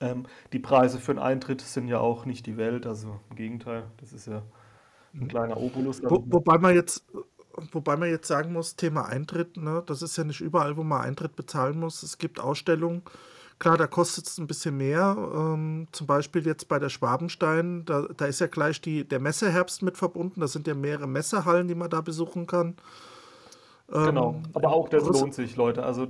Ähm, 0.00 0.24
die 0.52 0.58
Preise 0.58 0.98
für 0.98 1.12
einen 1.12 1.20
Eintritt 1.20 1.60
sind 1.60 1.88
ja 1.88 2.00
auch 2.00 2.24
nicht 2.24 2.46
die 2.46 2.56
Welt, 2.56 2.86
also 2.86 3.20
im 3.30 3.36
Gegenteil, 3.36 3.84
das 3.98 4.12
ist 4.12 4.26
ja 4.26 4.42
ein 5.14 5.28
kleiner 5.28 5.56
Obolus. 5.56 6.02
Wo, 6.02 6.22
wobei 6.26 6.58
man 6.58 6.74
jetzt 6.74 7.04
wobei 7.72 7.96
man 7.96 8.08
jetzt 8.08 8.28
sagen 8.28 8.52
muss, 8.52 8.76
Thema 8.76 9.06
Eintritt, 9.06 9.56
ne, 9.56 9.82
das 9.86 10.02
ist 10.02 10.16
ja 10.16 10.24
nicht 10.24 10.40
überall, 10.40 10.76
wo 10.76 10.82
man 10.82 11.02
Eintritt 11.02 11.36
bezahlen 11.36 11.78
muss. 11.78 12.02
Es 12.02 12.18
gibt 12.18 12.40
Ausstellungen, 12.40 13.02
klar, 13.58 13.76
da 13.76 13.86
kostet 13.86 14.26
es 14.26 14.38
ein 14.38 14.46
bisschen 14.46 14.76
mehr. 14.76 15.16
Ähm, 15.34 15.86
zum 15.92 16.06
Beispiel 16.06 16.44
jetzt 16.46 16.68
bei 16.68 16.78
der 16.78 16.88
Schwabenstein, 16.88 17.84
da, 17.84 18.06
da 18.16 18.26
ist 18.26 18.40
ja 18.40 18.48
gleich 18.48 18.80
die, 18.80 19.06
der 19.06 19.20
Messeherbst 19.20 19.82
mit 19.82 19.96
verbunden. 19.96 20.40
Da 20.40 20.48
sind 20.48 20.66
ja 20.66 20.74
mehrere 20.74 21.06
Messehallen, 21.06 21.68
die 21.68 21.74
man 21.74 21.90
da 21.90 22.00
besuchen 22.00 22.46
kann. 22.46 22.74
Genau, 23.92 24.34
ähm, 24.34 24.42
aber 24.52 24.72
auch 24.72 24.88
das 24.88 25.04
lohnt 25.04 25.34
sich, 25.34 25.56
Leute. 25.56 25.82
Also 25.82 26.06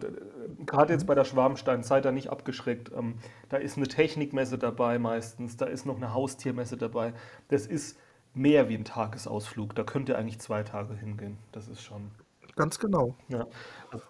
gerade 0.66 0.92
jetzt 0.92 1.06
bei 1.06 1.14
der 1.14 1.24
Schwarmstein, 1.24 1.82
seid 1.82 2.04
da 2.04 2.12
nicht 2.12 2.28
abgeschreckt. 2.28 2.92
Ähm, 2.96 3.14
da 3.48 3.56
ist 3.56 3.78
eine 3.78 3.88
Technikmesse 3.88 4.58
dabei 4.58 4.98
meistens, 4.98 5.56
da 5.56 5.64
ist 5.64 5.86
noch 5.86 5.96
eine 5.96 6.12
Haustiermesse 6.12 6.76
dabei. 6.76 7.14
Das 7.48 7.66
ist 7.66 7.96
mehr 8.34 8.68
wie 8.68 8.74
ein 8.74 8.84
Tagesausflug. 8.84 9.74
Da 9.74 9.84
könnt 9.84 10.08
ihr 10.08 10.18
eigentlich 10.18 10.38
zwei 10.38 10.62
Tage 10.62 10.94
hingehen. 10.94 11.38
Das 11.52 11.68
ist 11.68 11.82
schon. 11.82 12.10
Ganz 12.56 12.78
genau. 12.78 13.16
Ja. 13.28 13.46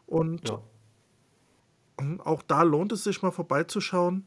Und 0.07 0.49
ja. 0.49 0.61
auch 2.25 2.43
da 2.43 2.63
lohnt 2.63 2.93
es 2.93 3.05
sich 3.05 3.23
mal 3.23 3.31
vorbeizuschauen. 3.31 4.27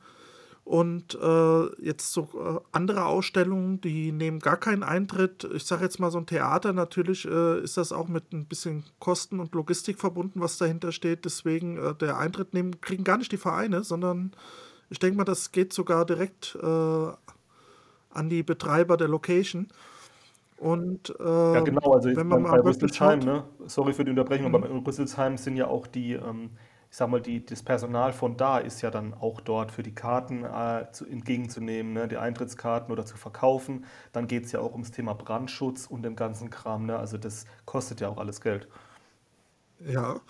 Und 0.65 1.15
äh, 1.15 1.83
jetzt 1.83 2.13
so 2.13 2.29
äh, 2.35 2.59
andere 2.71 3.05
Ausstellungen, 3.05 3.81
die 3.81 4.13
nehmen 4.13 4.39
gar 4.39 4.55
keinen 4.55 4.83
Eintritt. 4.83 5.43
Ich 5.53 5.65
sage 5.65 5.83
jetzt 5.83 5.99
mal 5.99 6.09
so 6.09 6.19
ein 6.19 6.25
Theater, 6.25 6.71
natürlich 6.71 7.25
äh, 7.25 7.59
ist 7.59 7.75
das 7.75 7.91
auch 7.91 8.07
mit 8.07 8.31
ein 8.31 8.45
bisschen 8.45 8.85
Kosten 8.99 9.41
und 9.41 9.53
Logistik 9.53 9.99
verbunden, 9.99 10.39
was 10.39 10.57
dahinter 10.57 10.93
steht. 10.93 11.25
Deswegen 11.25 11.77
äh, 11.77 11.93
der 11.95 12.17
Eintritt 12.17 12.53
nehmen, 12.53 12.79
kriegen 12.79 13.03
gar 13.03 13.17
nicht 13.17 13.33
die 13.33 13.37
Vereine, 13.37 13.83
sondern 13.83 14.31
ich 14.89 14.99
denke 14.99 15.17
mal, 15.17 15.25
das 15.25 15.51
geht 15.51 15.73
sogar 15.73 16.05
direkt 16.05 16.55
äh, 16.61 17.07
an 18.13 18.29
die 18.29 18.43
Betreiber 18.43 18.97
der 18.97 19.07
Location. 19.07 19.67
Und 20.57 21.13
ja, 21.19 21.59
genau, 21.59 21.93
also 21.93 22.15
wenn 22.15 22.27
man 22.27 22.43
bei, 22.43 22.51
bei 22.51 22.59
Rüsselsheim, 22.59 23.19
ne? 23.19 23.43
sorry 23.65 23.93
für 23.93 24.05
die 24.05 24.11
Unterbrechung, 24.11 24.47
mhm. 24.47 24.55
aber 24.55 24.67
bei 24.67 24.85
Rüsselsheim 24.85 25.37
sind 25.37 25.57
ja 25.57 25.67
auch 25.67 25.87
die, 25.87 26.13
ähm, 26.13 26.51
ich 26.89 26.95
sag 26.95 27.09
mal, 27.09 27.19
die, 27.19 27.45
das 27.45 27.63
Personal 27.63 28.13
von 28.13 28.37
da 28.37 28.59
ist 28.59 28.81
ja 28.81 28.89
dann 28.89 29.13
auch 29.13 29.41
dort 29.41 29.71
für 29.71 29.83
die 29.83 29.93
Karten 29.93 30.45
äh, 30.45 30.85
zu, 30.91 31.05
entgegenzunehmen, 31.05 31.91
ne, 31.91 32.07
die 32.07 32.17
Eintrittskarten 32.17 32.93
oder 32.93 33.05
zu 33.05 33.17
verkaufen. 33.17 33.85
Dann 34.13 34.27
geht 34.27 34.45
es 34.45 34.51
ja 34.51 34.61
auch 34.61 34.71
ums 34.71 34.91
Thema 34.91 35.13
Brandschutz 35.13 35.87
und 35.87 36.03
den 36.03 36.15
ganzen 36.15 36.49
Kram. 36.49 36.85
Ne? 36.85 36.97
Also 36.97 37.17
das 37.17 37.45
kostet 37.65 37.99
ja 37.99 38.07
auch 38.07 38.17
alles 38.17 38.39
Geld. 38.39 38.67
Ja, 39.79 40.21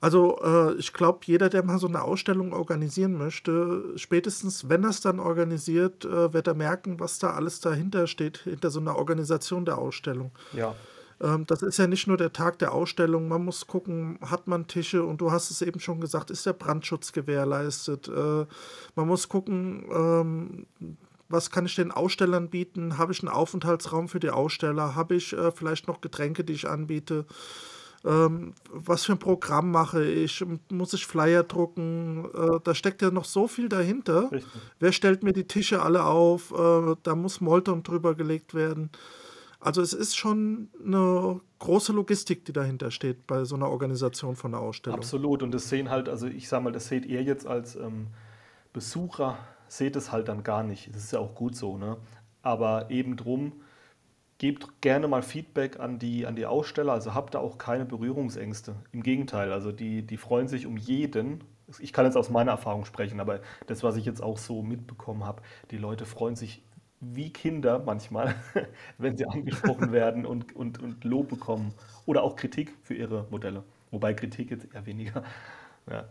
also 0.00 0.38
äh, 0.42 0.74
ich 0.74 0.92
glaube, 0.92 1.20
jeder, 1.24 1.48
der 1.48 1.64
mal 1.64 1.78
so 1.78 1.86
eine 1.86 2.02
Ausstellung 2.02 2.52
organisieren 2.52 3.16
möchte, 3.16 3.84
spätestens 3.96 4.68
wenn 4.68 4.84
er 4.84 4.90
es 4.90 5.00
dann 5.00 5.20
organisiert, 5.20 6.04
äh, 6.04 6.32
wird 6.32 6.46
er 6.46 6.54
merken, 6.54 7.00
was 7.00 7.18
da 7.18 7.30
alles 7.30 7.60
dahinter 7.60 8.06
steht, 8.06 8.38
hinter 8.38 8.70
so 8.70 8.80
einer 8.80 8.96
Organisation 8.96 9.64
der 9.64 9.78
Ausstellung. 9.78 10.30
Ja. 10.52 10.74
Ähm, 11.20 11.46
das 11.46 11.62
ist 11.62 11.78
ja 11.78 11.86
nicht 11.86 12.06
nur 12.06 12.16
der 12.16 12.32
Tag 12.32 12.58
der 12.58 12.72
Ausstellung, 12.72 13.28
man 13.28 13.44
muss 13.44 13.66
gucken, 13.66 14.18
hat 14.20 14.46
man 14.46 14.66
Tische 14.66 15.04
und 15.04 15.20
du 15.20 15.30
hast 15.32 15.50
es 15.50 15.62
eben 15.62 15.80
schon 15.80 16.00
gesagt, 16.00 16.30
ist 16.30 16.46
der 16.46 16.52
Brandschutz 16.52 17.12
gewährleistet. 17.12 18.08
Äh, 18.08 18.46
man 18.94 19.06
muss 19.06 19.28
gucken, 19.28 19.86
ähm, 19.90 20.66
was 21.28 21.50
kann 21.50 21.66
ich 21.66 21.74
den 21.74 21.90
Ausstellern 21.90 22.50
bieten? 22.50 22.98
Habe 22.98 23.12
ich 23.12 23.20
einen 23.20 23.28
Aufenthaltsraum 23.28 24.08
für 24.08 24.20
die 24.20 24.30
Aussteller? 24.30 24.94
Habe 24.94 25.16
ich 25.16 25.32
äh, 25.32 25.50
vielleicht 25.50 25.88
noch 25.88 26.00
Getränke, 26.00 26.44
die 26.44 26.52
ich 26.52 26.68
anbiete? 26.68 27.24
Ähm, 28.04 28.54
was 28.70 29.04
für 29.04 29.12
ein 29.12 29.18
Programm 29.18 29.70
mache 29.70 30.04
ich, 30.04 30.44
muss 30.70 30.92
ich 30.92 31.06
Flyer 31.06 31.42
drucken, 31.42 32.26
äh, 32.34 32.60
da 32.62 32.74
steckt 32.74 33.02
ja 33.02 33.10
noch 33.10 33.24
so 33.24 33.48
viel 33.48 33.68
dahinter. 33.68 34.30
Richtig. 34.30 34.52
Wer 34.78 34.92
stellt 34.92 35.22
mir 35.22 35.32
die 35.32 35.46
Tische 35.46 35.82
alle 35.82 36.04
auf, 36.04 36.52
äh, 36.52 36.96
da 37.02 37.14
muss 37.14 37.40
Molton 37.40 37.82
drüber 37.82 38.14
gelegt 38.14 38.54
werden. 38.54 38.90
Also 39.58 39.82
es 39.82 39.92
ist 39.92 40.16
schon 40.16 40.68
eine 40.84 41.40
große 41.58 41.92
Logistik, 41.92 42.44
die 42.44 42.52
dahinter 42.52 42.90
steht 42.90 43.26
bei 43.26 43.44
so 43.44 43.56
einer 43.56 43.68
Organisation 43.68 44.36
von 44.36 44.54
einer 44.54 44.62
Ausstellung. 44.62 44.98
Absolut 44.98 45.42
und 45.42 45.52
das 45.52 45.68
sehen 45.68 45.90
halt, 45.90 46.08
also 46.08 46.26
ich 46.26 46.48
sage 46.48 46.64
mal, 46.64 46.72
das 46.72 46.86
seht 46.88 47.06
ihr 47.06 47.22
jetzt 47.22 47.46
als 47.46 47.74
ähm, 47.74 48.08
Besucher, 48.72 49.38
seht 49.68 49.96
es 49.96 50.12
halt 50.12 50.28
dann 50.28 50.42
gar 50.42 50.62
nicht. 50.62 50.94
Das 50.94 51.04
ist 51.04 51.12
ja 51.12 51.18
auch 51.18 51.34
gut 51.34 51.56
so, 51.56 51.78
ne? 51.78 51.96
Aber 52.42 52.90
eben 52.90 53.16
drum, 53.16 53.54
gebt 54.38 54.80
gerne 54.82 55.08
mal 55.08 55.22
Feedback 55.22 55.80
an 55.80 55.98
die, 55.98 56.26
an 56.26 56.36
die 56.36 56.46
Aussteller, 56.46 56.92
also 56.92 57.14
habt 57.14 57.34
da 57.34 57.38
auch 57.38 57.58
keine 57.58 57.84
Berührungsängste. 57.84 58.76
Im 58.92 59.02
Gegenteil, 59.02 59.52
also 59.52 59.72
die, 59.72 60.02
die 60.02 60.16
freuen 60.16 60.48
sich 60.48 60.66
um 60.66 60.76
jeden. 60.76 61.44
Ich 61.80 61.92
kann 61.92 62.04
jetzt 62.04 62.16
aus 62.16 62.30
meiner 62.30 62.52
Erfahrung 62.52 62.84
sprechen, 62.84 63.18
aber 63.20 63.40
das, 63.66 63.82
was 63.82 63.96
ich 63.96 64.04
jetzt 64.04 64.22
auch 64.22 64.38
so 64.38 64.62
mitbekommen 64.62 65.24
habe, 65.24 65.42
die 65.70 65.78
Leute 65.78 66.06
freuen 66.06 66.36
sich 66.36 66.62
wie 67.00 67.32
Kinder 67.32 67.82
manchmal, 67.84 68.34
wenn 68.98 69.16
sie 69.16 69.26
angesprochen 69.26 69.92
werden 69.92 70.26
und, 70.26 70.54
und, 70.54 70.82
und 70.82 71.04
Lob 71.04 71.28
bekommen. 71.28 71.74
Oder 72.04 72.22
auch 72.22 72.36
Kritik 72.36 72.74
für 72.82 72.94
ihre 72.94 73.26
Modelle. 73.30 73.64
Wobei 73.90 74.14
Kritik 74.14 74.50
jetzt 74.50 74.72
eher 74.74 74.86
weniger. 74.86 75.22
Ja. 75.90 76.08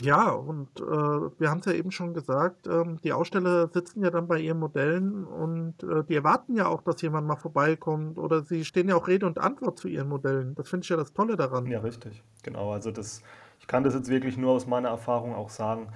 Ja, 0.00 0.30
und 0.30 0.68
äh, 0.80 0.82
wir 0.82 1.50
haben 1.50 1.60
es 1.60 1.66
ja 1.66 1.72
eben 1.72 1.90
schon 1.90 2.14
gesagt, 2.14 2.66
ähm, 2.66 2.98
die 3.04 3.12
Aussteller 3.12 3.68
sitzen 3.68 4.02
ja 4.02 4.10
dann 4.10 4.26
bei 4.26 4.38
ihren 4.40 4.58
Modellen 4.58 5.24
und 5.24 5.82
äh, 5.82 6.04
die 6.04 6.16
erwarten 6.16 6.56
ja 6.56 6.66
auch, 6.66 6.82
dass 6.82 7.00
jemand 7.02 7.26
mal 7.26 7.36
vorbeikommt 7.36 8.18
oder 8.18 8.42
sie 8.42 8.64
stehen 8.64 8.88
ja 8.88 8.96
auch 8.96 9.06
Rede 9.06 9.26
und 9.26 9.38
Antwort 9.38 9.78
zu 9.78 9.88
ihren 9.88 10.08
Modellen. 10.08 10.54
Das 10.56 10.68
finde 10.68 10.84
ich 10.84 10.88
ja 10.90 10.96
das 10.96 11.12
Tolle 11.12 11.36
daran. 11.36 11.66
Ja, 11.66 11.80
richtig. 11.80 12.22
Genau. 12.42 12.72
Also 12.72 12.90
das, 12.90 13.22
ich 13.60 13.66
kann 13.66 13.84
das 13.84 13.94
jetzt 13.94 14.08
wirklich 14.08 14.36
nur 14.36 14.52
aus 14.52 14.66
meiner 14.66 14.88
Erfahrung 14.88 15.34
auch 15.34 15.50
sagen. 15.50 15.88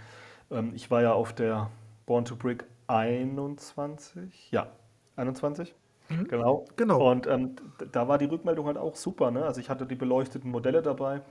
Ähm, 0.51 0.73
ich 0.75 0.91
war 0.91 1.03
ja 1.03 1.13
auf 1.13 1.33
der 1.33 1.71
Born 2.07 2.25
to 2.25 2.37
Brick 2.37 2.65
21, 2.87 4.51
ja, 4.53 4.69
21. 5.17 5.75
Mhm. 6.09 6.29
Genau. 6.29 6.65
genau. 6.77 7.11
Und 7.11 7.27
ähm, 7.27 7.57
da 7.93 8.09
war 8.09 8.19
die 8.19 8.25
Rückmeldung 8.25 8.67
halt 8.67 8.79
auch 8.79 8.97
super. 8.97 9.31
Ne? 9.31 9.45
Also 9.45 9.61
ich 9.61 9.69
hatte 9.69 9.87
die 9.87 9.95
beleuchteten 9.95 10.51
Modelle 10.51 10.83
dabei 10.83 11.23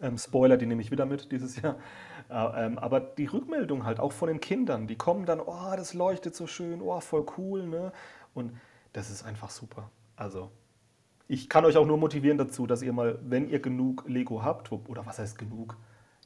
ähm, 0.00 0.18
Spoiler, 0.18 0.56
die 0.56 0.66
nehme 0.66 0.82
ich 0.82 0.90
wieder 0.90 1.06
mit 1.06 1.32
dieses 1.32 1.60
Jahr. 1.60 1.76
Äh, 2.28 2.66
ähm, 2.66 2.78
aber 2.78 3.00
die 3.00 3.26
Rückmeldung 3.26 3.84
halt 3.84 4.00
auch 4.00 4.12
von 4.12 4.28
den 4.28 4.40
Kindern, 4.40 4.86
die 4.86 4.96
kommen 4.96 5.26
dann, 5.26 5.40
oh, 5.40 5.74
das 5.76 5.94
leuchtet 5.94 6.34
so 6.34 6.46
schön, 6.46 6.80
oh, 6.82 7.00
voll 7.00 7.26
cool, 7.38 7.66
ne? 7.66 7.92
Und 8.34 8.52
das 8.92 9.10
ist 9.10 9.24
einfach 9.24 9.50
super. 9.50 9.90
Also, 10.16 10.50
ich 11.28 11.48
kann 11.48 11.64
euch 11.64 11.76
auch 11.76 11.86
nur 11.86 11.98
motivieren 11.98 12.38
dazu, 12.38 12.66
dass 12.66 12.82
ihr 12.82 12.92
mal, 12.92 13.18
wenn 13.22 13.48
ihr 13.48 13.60
genug 13.60 14.04
Lego 14.08 14.42
habt, 14.42 14.72
oder 14.72 15.06
was 15.06 15.18
heißt 15.18 15.38
genug? 15.38 15.76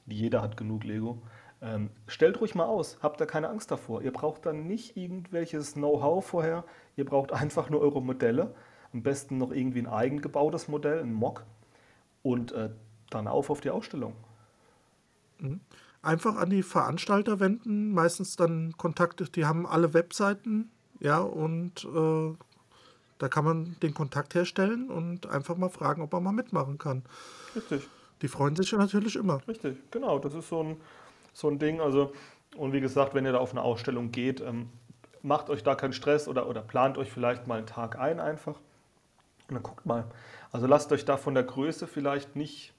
Jeder 0.07 0.43
hat 0.43 0.57
genug 0.57 0.85
Lego. 0.85 1.23
Ähm, 1.63 1.91
stellt 2.07 2.41
ruhig 2.41 2.55
mal 2.55 2.65
aus, 2.65 2.99
habt 3.03 3.21
da 3.21 3.27
keine 3.27 3.49
Angst 3.49 3.71
davor. 3.71 4.03
Ihr 4.03 4.13
braucht 4.13 4.47
dann 4.47 4.67
nicht 4.67 4.97
irgendwelches 4.97 5.75
Know-how 5.75 6.25
vorher, 6.25 6.65
ihr 6.97 7.05
braucht 7.05 7.33
einfach 7.33 7.71
nur 7.71 7.81
eure 7.81 8.03
Modelle. 8.03 8.55
Am 8.93 9.03
besten 9.03 9.39
noch 9.39 9.53
irgendwie 9.53 9.81
ein 9.81 9.87
eigengebautes 9.87 10.69
Modell, 10.69 11.01
ein 11.01 11.13
Mock. 11.13 11.45
Und 12.23 12.53
äh, 12.53 12.71
dann 13.11 13.29
auf 13.29 13.51
auf 13.51 13.61
die 13.61 13.71
Ausstellung. 13.71 14.15
Mhm. 15.39 15.61
Einfach 16.03 16.37
an 16.37 16.51
die 16.51 16.63
Veranstalter 16.63 17.41
wenden, 17.41 17.93
meistens 17.93 18.37
dann 18.37 18.73
Kontakte, 18.79 19.25
die 19.25 19.45
haben 19.45 19.67
alle 19.67 19.93
Webseiten, 19.93 20.71
ja, 20.99 21.19
und 21.19 21.85
äh, 21.85 22.35
da 23.19 23.29
kann 23.29 23.45
man 23.45 23.77
den 23.83 23.93
Kontakt 23.93 24.35
herstellen 24.35 24.89
und 24.91 25.27
einfach 25.27 25.57
mal 25.57 25.69
fragen, 25.69 26.01
ob 26.01 26.13
man 26.13 26.23
mal 26.23 26.33
mitmachen 26.33 26.79
kann. 26.79 27.03
Richtig. 27.55 27.87
Die 28.23 28.29
freuen 28.29 28.57
sich 28.57 28.71
ja 28.71 28.79
natürlich 28.79 29.17
immer. 29.17 29.47
Richtig, 29.47 29.79
genau. 29.91 30.19
Das 30.19 30.35
ist 30.35 30.49
so 30.49 30.63
ein, 30.63 30.81
so 31.33 31.49
ein 31.49 31.59
Ding. 31.59 31.81
Also, 31.81 32.13
und 32.57 32.73
wie 32.73 32.81
gesagt, 32.81 33.15
wenn 33.15 33.27
ihr 33.27 33.33
da 33.33 33.39
auf 33.39 33.53
eine 33.53 33.63
Ausstellung 33.63 34.11
geht, 34.11 34.41
ähm, 34.41 34.71
macht 35.23 35.51
euch 35.51 35.63
da 35.63 35.75
keinen 35.75 35.93
Stress 35.93 36.29
oder, 36.29 36.49
oder 36.49 36.63
plant 36.63 36.99
euch 36.99 37.11
vielleicht 37.11 37.47
mal 37.47 37.59
einen 37.59 37.67
Tag 37.67 37.99
ein 37.99 38.21
einfach. 38.21 38.57
Und 39.49 39.55
dann 39.55 39.63
guckt 39.63 39.85
mal. 39.85 40.05
Also 40.51 40.67
lasst 40.67 40.93
euch 40.93 41.05
da 41.05 41.17
von 41.17 41.35
der 41.35 41.45
Größe 41.45 41.87
vielleicht 41.87 42.37
nicht 42.37 42.73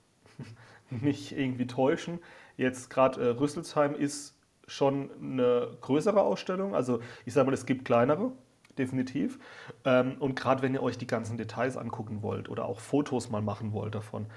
nicht 0.90 1.32
irgendwie 1.32 1.68
täuschen. 1.68 2.20
Jetzt 2.58 2.90
gerade 2.90 3.22
äh, 3.22 3.28
Rüsselsheim 3.30 3.96
ist 3.96 4.36
schon 4.68 5.10
eine 5.22 5.70
größere 5.82 6.22
Ausstellung. 6.22 6.76
Also 6.76 7.02
ich 7.26 7.34
sage 7.34 7.48
mal, 7.48 7.54
es 7.54 7.66
gibt 7.66 7.86
kleinere, 7.86 8.32
definitiv. 8.78 9.40
Ähm, 9.86 10.16
und 10.20 10.36
gerade 10.36 10.62
wenn 10.62 10.74
ihr 10.74 10.84
euch 10.84 10.98
die 10.98 11.08
ganzen 11.08 11.38
Details 11.38 11.78
angucken 11.78 12.22
wollt 12.22 12.50
oder 12.50 12.66
auch 12.66 12.80
Fotos 12.80 13.30
mal 13.30 13.42
machen 13.42 13.74
wollt 13.74 13.96
davon, 13.96 14.28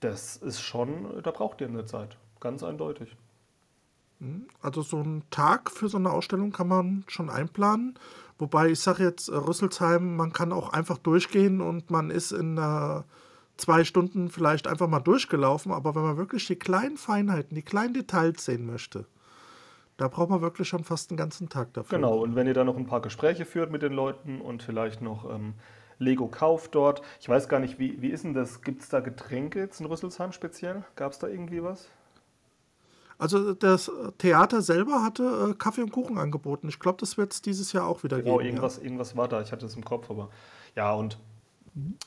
das 0.00 0.36
ist 0.36 0.60
schon, 0.60 1.22
da 1.22 1.30
braucht 1.30 1.60
ihr 1.60 1.68
eine 1.68 1.84
Zeit. 1.84 2.16
Ganz 2.40 2.62
eindeutig. 2.62 3.16
Hm, 4.20 4.46
also 4.60 4.82
so 4.82 4.98
einen 4.98 5.22
Tag 5.30 5.70
für 5.70 5.88
so 5.88 5.98
eine 5.98 6.10
Ausstellung 6.10 6.52
kann 6.52 6.68
man 6.68 7.04
schon 7.06 7.30
einplanen. 7.30 7.98
Wobei 8.38 8.68
ich 8.68 8.80
sage 8.80 9.04
jetzt, 9.04 9.28
äh, 9.28 9.36
Rüsselsheim, 9.36 10.16
man 10.16 10.32
kann 10.32 10.52
auch 10.52 10.72
einfach 10.72 10.98
durchgehen 10.98 11.60
und 11.60 11.90
man 11.90 12.10
ist 12.10 12.32
in 12.32 12.58
einer 12.58 13.04
zwei 13.56 13.84
Stunden 13.84 14.28
vielleicht 14.30 14.66
einfach 14.66 14.88
mal 14.88 15.00
durchgelaufen, 15.00 15.72
aber 15.72 15.94
wenn 15.94 16.02
man 16.02 16.16
wirklich 16.16 16.46
die 16.46 16.56
kleinen 16.56 16.96
Feinheiten, 16.96 17.54
die 17.54 17.62
kleinen 17.62 17.94
Details 17.94 18.44
sehen 18.44 18.66
möchte, 18.66 19.06
da 19.96 20.08
braucht 20.08 20.30
man 20.30 20.42
wirklich 20.42 20.68
schon 20.68 20.84
fast 20.84 21.10
einen 21.10 21.16
ganzen 21.16 21.48
Tag 21.48 21.72
dafür. 21.72 21.98
Genau, 21.98 22.18
und 22.18 22.34
wenn 22.34 22.46
ihr 22.46 22.54
da 22.54 22.64
noch 22.64 22.76
ein 22.76 22.86
paar 22.86 23.00
Gespräche 23.00 23.44
führt 23.44 23.70
mit 23.70 23.82
den 23.82 23.92
Leuten 23.92 24.40
und 24.40 24.62
vielleicht 24.62 25.00
noch 25.00 25.30
ähm, 25.34 25.54
Lego 25.98 26.28
kauft 26.28 26.74
dort, 26.74 27.00
ich 27.20 27.28
weiß 27.28 27.48
gar 27.48 27.60
nicht, 27.60 27.78
wie, 27.78 28.00
wie 28.02 28.08
ist 28.08 28.24
denn 28.24 28.34
das? 28.34 28.60
Gibt 28.60 28.82
es 28.82 28.88
da 28.90 29.00
Getränke 29.00 29.58
jetzt 29.58 29.80
in 29.80 29.86
Rüsselsheim 29.86 30.32
speziell? 30.32 30.84
Gab 30.96 31.12
es 31.12 31.18
da 31.18 31.28
irgendwie 31.28 31.62
was? 31.62 31.88
Also 33.18 33.54
das 33.54 33.90
Theater 34.18 34.60
selber 34.60 35.02
hatte 35.02 35.52
äh, 35.52 35.54
Kaffee 35.54 35.80
und 35.80 35.90
Kuchen 35.90 36.18
angeboten. 36.18 36.68
Ich 36.68 36.78
glaube, 36.78 36.98
das 37.00 37.16
wird 37.16 37.32
es 37.32 37.40
dieses 37.40 37.72
Jahr 37.72 37.86
auch 37.86 38.02
wieder 38.02 38.20
genau, 38.20 38.36
geben. 38.36 38.50
Irgendwas, 38.50 38.76
ja. 38.76 38.82
irgendwas 38.82 39.16
war 39.16 39.28
da. 39.28 39.40
Ich 39.40 39.52
hatte 39.52 39.64
es 39.64 39.74
im 39.74 39.84
Kopf, 39.84 40.10
aber 40.10 40.28
ja, 40.74 40.92
und 40.92 41.18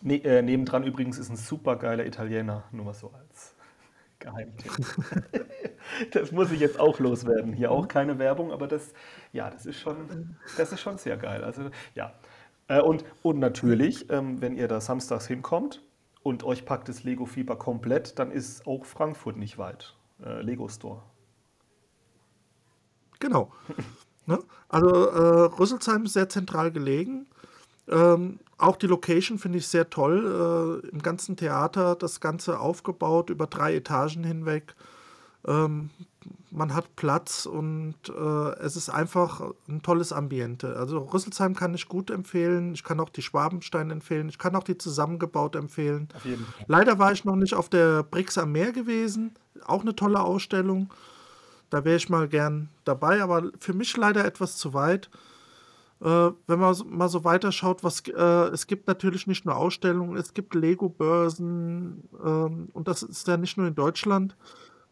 Ne, 0.02 0.24
äh, 0.24 0.42
nebendran 0.42 0.84
übrigens 0.84 1.20
ist 1.20 1.30
ein 1.30 1.36
super 1.36 1.76
geiler 1.76 2.06
Italiener, 2.06 2.64
nur 2.72 2.86
mal 2.86 2.94
so 2.96 3.12
als 3.12 3.54
Geheimtipp. 4.20 4.72
das 6.12 6.32
muss 6.32 6.52
ich 6.52 6.60
jetzt 6.60 6.80
auch 6.80 7.00
loswerden. 7.00 7.54
Hier 7.54 7.72
auch 7.72 7.88
keine 7.88 8.18
Werbung, 8.18 8.52
aber 8.52 8.68
das, 8.68 8.94
ja, 9.32 9.50
das 9.52 9.68
ist 9.68 9.80
schon, 9.80 10.36
das 10.58 10.72
ist 10.72 10.82
schon 10.82 10.98
sehr 10.98 11.18
geil. 11.18 11.44
Also 11.44 11.70
ja. 11.94 12.14
Äh, 12.68 12.82
und, 12.82 13.06
und 13.22 13.38
natürlich, 13.38 14.10
ähm, 14.10 14.42
wenn 14.42 14.56
ihr 14.56 14.68
da 14.68 14.82
samstags 14.82 15.28
hinkommt 15.28 15.84
und 16.24 16.44
euch 16.44 16.66
packt 16.66 16.90
das 16.90 17.04
Lego 17.04 17.28
Fieber 17.28 17.56
komplett, 17.56 18.18
dann 18.18 18.32
ist 18.32 18.66
auch 18.66 18.86
Frankfurt 18.86 19.38
nicht 19.38 19.60
weit. 19.60 19.96
Äh, 20.26 20.42
Lego 20.42 20.68
Store. 20.68 21.04
Genau. 23.20 23.52
ne? 24.26 24.40
Also 24.68 24.88
äh, 24.90 25.46
Rüsselsheim 25.60 26.06
ist 26.06 26.14
sehr 26.14 26.28
zentral 26.28 26.72
gelegen. 26.72 27.28
Ähm, 27.90 28.40
auch 28.58 28.76
die 28.76 28.88
Location 28.88 29.40
finde 29.40 29.58
ich 29.58 29.68
sehr 29.68 29.90
toll. 29.90 30.82
Äh, 30.86 30.88
Im 30.90 31.02
ganzen 31.02 31.38
Theater 31.38 31.96
das 31.96 32.20
Ganze 32.20 32.60
aufgebaut 32.60 33.30
über 33.30 33.48
drei 33.48 33.76
Etagen 33.76 34.24
hinweg. 34.24 34.76
Ähm, 35.48 35.90
man 36.52 36.74
hat 36.74 36.96
Platz 36.96 37.46
und 37.46 37.96
äh, 38.10 38.50
es 38.60 38.76
ist 38.76 38.90
einfach 38.90 39.42
ein 39.68 39.82
tolles 39.82 40.12
Ambiente. 40.12 40.76
Also 40.76 41.00
Rüsselsheim 41.00 41.56
kann 41.56 41.74
ich 41.74 41.88
gut 41.88 42.10
empfehlen. 42.10 42.74
Ich 42.74 42.84
kann 42.84 43.00
auch 43.00 43.10
die 43.10 43.22
Schwabenstein 43.22 43.92
empfehlen. 43.92 44.30
Ich 44.30 44.40
kann 44.40 44.56
auch 44.56 44.64
die 44.64 44.78
zusammengebaut 44.78 45.56
empfehlen. 45.56 46.10
Leider 46.68 47.00
war 47.00 47.12
ich 47.12 47.24
noch 47.24 47.36
nicht 47.36 47.54
auf 47.54 47.70
der 47.70 48.04
Brix 48.04 48.38
am 48.38 48.52
Meer 48.52 48.72
gewesen. 48.72 49.36
Auch 49.66 49.82
eine 49.82 49.96
tolle 49.96 50.22
Ausstellung. 50.22 50.92
Da 51.70 51.86
wäre 51.86 51.98
ich 51.98 52.10
mal 52.10 52.28
gern 52.28 52.70
dabei, 52.84 53.22
aber 53.22 53.52
für 53.60 53.74
mich 53.74 53.96
leider 53.96 54.26
etwas 54.26 54.58
zu 54.58 54.74
weit. 54.74 55.10
Äh, 56.02 56.32
wenn 56.48 56.60
man 56.60 56.76
mal 56.88 57.10
so 57.10 57.24
weiterschaut, 57.26 57.84
was 57.84 58.02
äh, 58.08 58.50
es 58.54 58.68
gibt 58.68 58.88
natürlich 58.88 59.28
nicht 59.28 59.46
nur 59.46 59.58
Ausstellungen, 59.58 60.16
es 60.16 60.34
gibt 60.34 60.56
Lego-Börsen, 60.56 62.08
ähm, 62.24 62.70
und 62.72 62.88
das 62.88 63.04
ist 63.04 63.28
ja 63.28 63.36
nicht 63.36 63.58
nur 63.58 63.68
in 63.68 63.76
Deutschland, 63.76 64.38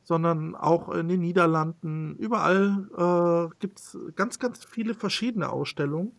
sondern 0.04 0.56
auch 0.56 0.89
in 0.89 1.08
den 1.08 1.22
Niederlanden. 1.22 2.15
Überall 2.17 2.88
äh, 2.98 3.56
gibt 3.60 3.80
es 3.80 3.98
ganz, 4.15 4.39
ganz 4.39 4.65
viele 4.65 4.93
verschiedene 4.93 5.50
Ausstellungen. 5.50 6.12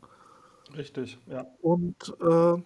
Richtig, 0.77 1.19
ja. 1.27 1.47
Und 1.61 2.15
äh, 2.21 2.63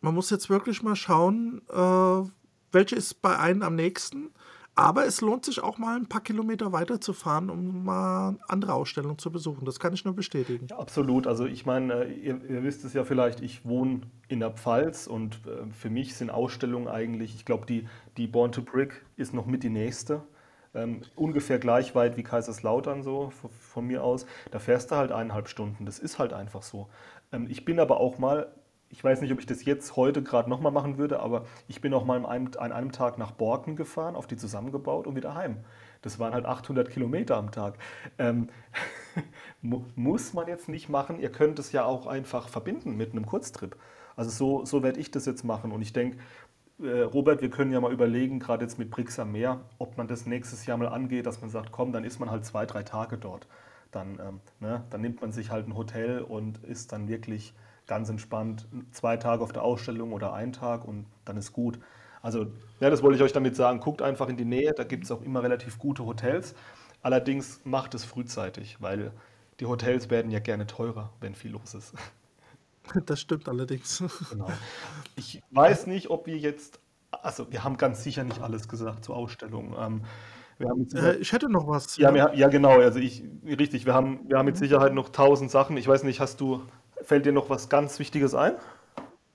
man 0.00 0.14
muss 0.14 0.30
jetzt 0.30 0.50
wirklich 0.50 0.82
mal 0.82 0.96
schauen, 0.96 1.62
äh, 1.68 2.30
welche 2.72 2.96
ist 2.96 3.22
bei 3.22 3.38
einem 3.38 3.62
am 3.62 3.74
nächsten. 3.74 4.30
Aber 4.78 5.06
es 5.06 5.20
lohnt 5.20 5.44
sich 5.44 5.60
auch 5.60 5.76
mal 5.78 5.96
ein 5.96 6.06
paar 6.06 6.20
Kilometer 6.20 6.70
weiter 6.70 7.00
zu 7.00 7.12
fahren, 7.12 7.50
um 7.50 7.84
mal 7.84 8.38
andere 8.46 8.74
Ausstellungen 8.74 9.18
zu 9.18 9.32
besuchen. 9.32 9.64
Das 9.64 9.80
kann 9.80 9.92
ich 9.92 10.04
nur 10.04 10.14
bestätigen. 10.14 10.68
Ja, 10.70 10.78
absolut. 10.78 11.26
Also 11.26 11.46
ich 11.46 11.66
meine, 11.66 12.04
äh, 12.04 12.12
ihr, 12.12 12.40
ihr, 12.48 12.62
wisst 12.62 12.84
es 12.84 12.92
ja 12.92 13.02
vielleicht, 13.02 13.40
ich 13.40 13.64
wohne 13.64 14.02
in 14.28 14.38
der 14.38 14.52
Pfalz 14.52 15.08
und 15.08 15.40
äh, 15.48 15.68
für 15.72 15.90
mich 15.90 16.14
sind 16.14 16.30
Ausstellungen 16.30 16.86
eigentlich, 16.86 17.34
ich 17.34 17.44
glaube, 17.44 17.66
die, 17.66 17.88
die 18.16 18.28
Born 18.28 18.52
to 18.52 18.62
Brick 18.62 19.04
ist 19.16 19.34
noch 19.34 19.46
mit 19.46 19.64
die 19.64 19.68
nächste. 19.68 20.22
Ähm, 20.74 21.00
ungefähr 21.16 21.58
gleich 21.58 21.96
weit 21.96 22.16
wie 22.16 22.22
Kaiserslautern 22.22 23.02
so 23.02 23.30
von, 23.30 23.50
von, 23.50 23.84
mir 23.84 24.04
aus. 24.04 24.26
Da 24.52 24.60
fährst 24.60 24.92
du 24.92 24.94
halt 24.94 25.10
eineinhalb 25.10 25.48
Stunden. 25.48 25.86
Das 25.86 25.98
ist 25.98 26.20
halt 26.20 26.32
einfach 26.32 26.62
so. 26.62 26.88
Ähm, 27.32 27.48
ich 27.50 27.64
bin 27.64 27.80
aber 27.80 27.98
auch 27.98 28.18
mal 28.18 28.46
ich 28.90 29.04
weiß 29.04 29.20
nicht, 29.20 29.32
ob 29.32 29.38
ich 29.38 29.46
das 29.46 29.64
jetzt 29.64 29.96
heute 29.96 30.22
gerade 30.22 30.48
nochmal 30.48 30.72
machen 30.72 30.98
würde, 30.98 31.20
aber 31.20 31.44
ich 31.66 31.80
bin 31.80 31.92
auch 31.92 32.04
mal 32.04 32.16
an 32.16 32.26
einem, 32.26 32.50
an 32.58 32.72
einem 32.72 32.92
Tag 32.92 33.18
nach 33.18 33.32
Borken 33.32 33.76
gefahren, 33.76 34.16
auf 34.16 34.26
die 34.26 34.36
zusammengebaut 34.36 35.06
und 35.06 35.14
wieder 35.14 35.34
heim. 35.34 35.58
Das 36.02 36.18
waren 36.18 36.32
halt 36.32 36.46
800 36.46 36.88
Kilometer 36.90 37.36
am 37.36 37.50
Tag. 37.50 37.74
Ähm, 38.18 38.48
muss 39.96 40.32
man 40.32 40.46
jetzt 40.48 40.68
nicht 40.68 40.88
machen. 40.88 41.20
Ihr 41.20 41.30
könnt 41.30 41.58
es 41.58 41.72
ja 41.72 41.84
auch 41.84 42.06
einfach 42.06 42.48
verbinden 42.48 42.96
mit 42.96 43.12
einem 43.12 43.26
Kurztrip. 43.26 43.76
Also 44.16 44.30
so, 44.30 44.64
so 44.64 44.82
werde 44.82 45.00
ich 45.00 45.10
das 45.10 45.26
jetzt 45.26 45.44
machen. 45.44 45.72
Und 45.72 45.82
ich 45.82 45.92
denke, 45.92 46.18
äh, 46.80 47.00
Robert, 47.00 47.42
wir 47.42 47.50
können 47.50 47.72
ja 47.72 47.80
mal 47.80 47.92
überlegen, 47.92 48.38
gerade 48.38 48.64
jetzt 48.64 48.78
mit 48.78 48.90
Brix 48.90 49.18
am 49.18 49.32
Meer, 49.32 49.60
ob 49.78 49.96
man 49.98 50.06
das 50.06 50.26
nächstes 50.26 50.64
Jahr 50.66 50.78
mal 50.78 50.88
angeht, 50.88 51.26
dass 51.26 51.40
man 51.40 51.50
sagt, 51.50 51.72
komm, 51.72 51.92
dann 51.92 52.04
ist 52.04 52.20
man 52.20 52.30
halt 52.30 52.44
zwei, 52.44 52.64
drei 52.64 52.84
Tage 52.84 53.18
dort. 53.18 53.48
Dann, 53.90 54.18
ähm, 54.20 54.40
ne, 54.60 54.84
dann 54.90 55.00
nimmt 55.00 55.20
man 55.20 55.32
sich 55.32 55.50
halt 55.50 55.66
ein 55.66 55.76
Hotel 55.76 56.20
und 56.20 56.62
ist 56.64 56.92
dann 56.92 57.08
wirklich 57.08 57.54
ganz 57.88 58.08
entspannt 58.08 58.68
zwei 58.92 59.16
Tage 59.16 59.42
auf 59.42 59.52
der 59.52 59.62
Ausstellung 59.62 60.12
oder 60.12 60.32
einen 60.32 60.52
Tag 60.52 60.84
und 60.84 61.06
dann 61.24 61.36
ist 61.36 61.52
gut. 61.52 61.80
Also, 62.22 62.46
ja, 62.80 62.90
das 62.90 63.02
wollte 63.02 63.16
ich 63.16 63.22
euch 63.22 63.32
damit 63.32 63.56
sagen. 63.56 63.80
Guckt 63.80 64.02
einfach 64.02 64.28
in 64.28 64.36
die 64.36 64.44
Nähe, 64.44 64.72
da 64.72 64.84
gibt 64.84 65.04
es 65.04 65.10
auch 65.10 65.22
immer 65.22 65.42
relativ 65.42 65.78
gute 65.78 66.04
Hotels. 66.04 66.54
Allerdings 67.02 67.60
macht 67.64 67.94
es 67.94 68.04
frühzeitig, 68.04 68.76
weil 68.80 69.12
die 69.60 69.66
Hotels 69.66 70.10
werden 70.10 70.30
ja 70.30 70.38
gerne 70.38 70.66
teurer, 70.66 71.12
wenn 71.20 71.34
viel 71.34 71.50
los 71.52 71.74
ist. 71.74 71.94
Das 73.04 73.20
stimmt 73.20 73.46
allerdings. 73.50 74.02
Genau. 74.30 74.50
Ich 75.14 75.42
weiß 75.50 75.88
nicht, 75.88 76.08
ob 76.08 76.26
wir 76.26 76.38
jetzt, 76.38 76.80
also 77.10 77.52
wir 77.52 77.62
haben 77.62 77.76
ganz 77.76 78.02
sicher 78.02 78.24
nicht 78.24 78.40
alles 78.40 78.66
gesagt 78.66 79.04
zur 79.04 79.14
Ausstellung. 79.14 79.76
Ähm, 79.78 80.00
äh, 80.94 81.16
ich 81.16 81.32
hätte 81.32 81.50
noch 81.50 81.68
was. 81.68 81.98
Ja, 81.98 82.14
ja. 82.16 82.32
ja, 82.32 82.48
genau. 82.48 82.80
Also 82.80 82.98
ich, 82.98 83.24
richtig, 83.44 83.84
wir 83.84 83.92
haben, 83.92 84.20
wir 84.28 84.38
haben 84.38 84.46
mit 84.46 84.56
Sicherheit 84.56 84.94
noch 84.94 85.10
tausend 85.10 85.50
Sachen. 85.50 85.76
Ich 85.76 85.86
weiß 85.86 86.02
nicht, 86.04 86.18
hast 86.18 86.40
du 86.40 86.62
Fällt 87.02 87.26
dir 87.26 87.32
noch 87.32 87.50
was 87.50 87.68
ganz 87.68 87.98
Wichtiges 87.98 88.34
ein? 88.34 88.54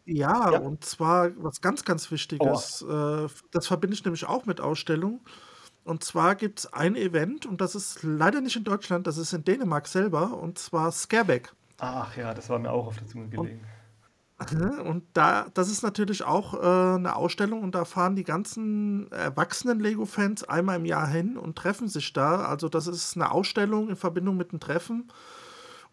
Ja, 0.05 0.51
ja. 0.51 0.59
und 0.59 0.83
zwar 0.83 1.31
was 1.37 1.61
ganz, 1.61 1.85
ganz 1.85 2.11
Wichtiges. 2.11 2.85
Oh. 2.87 3.25
Äh, 3.25 3.29
das 3.51 3.67
verbinde 3.67 3.95
ich 3.95 4.03
nämlich 4.03 4.25
auch 4.25 4.45
mit 4.45 4.59
Ausstellungen. 4.59 5.21
Und 5.85 6.03
zwar 6.03 6.35
gibt 6.35 6.59
es 6.59 6.73
ein 6.73 6.95
Event, 6.95 7.45
und 7.45 7.59
das 7.59 7.75
ist 7.75 8.03
leider 8.03 8.39
nicht 8.39 8.55
in 8.55 8.63
Deutschland, 8.63 9.05
das 9.05 9.17
ist 9.17 9.33
in 9.33 9.43
Dänemark 9.43 9.87
selber, 9.87 10.37
und 10.37 10.57
zwar 10.57 10.91
Scareback. 10.91 11.51
Ach 11.79 12.15
ja, 12.15 12.33
das 12.33 12.49
war 12.49 12.59
mir 12.59 12.71
auch 12.71 12.87
auf 12.87 12.97
der 12.97 13.07
Zunge 13.07 13.27
gelegen. 13.27 13.59
Und, 14.39 14.79
und 14.85 15.03
da, 15.13 15.47
das 15.53 15.69
ist 15.69 15.83
natürlich 15.83 16.23
auch 16.23 16.53
äh, 16.53 16.95
eine 16.95 17.15
Ausstellung 17.15 17.63
und 17.63 17.75
da 17.75 17.83
fahren 17.83 18.15
die 18.15 18.23
ganzen 18.23 19.11
erwachsenen 19.11 19.79
Lego-Fans 19.79 20.45
einmal 20.45 20.77
im 20.77 20.85
Jahr 20.85 21.07
hin 21.07 21.37
und 21.37 21.57
treffen 21.57 21.89
sich 21.89 22.13
da. 22.13 22.45
Also 22.45 22.69
das 22.69 22.87
ist 22.87 23.15
eine 23.17 23.31
Ausstellung 23.31 23.89
in 23.89 23.95
Verbindung 23.95 24.37
mit 24.37 24.51
einem 24.51 24.61
Treffen. 24.61 25.09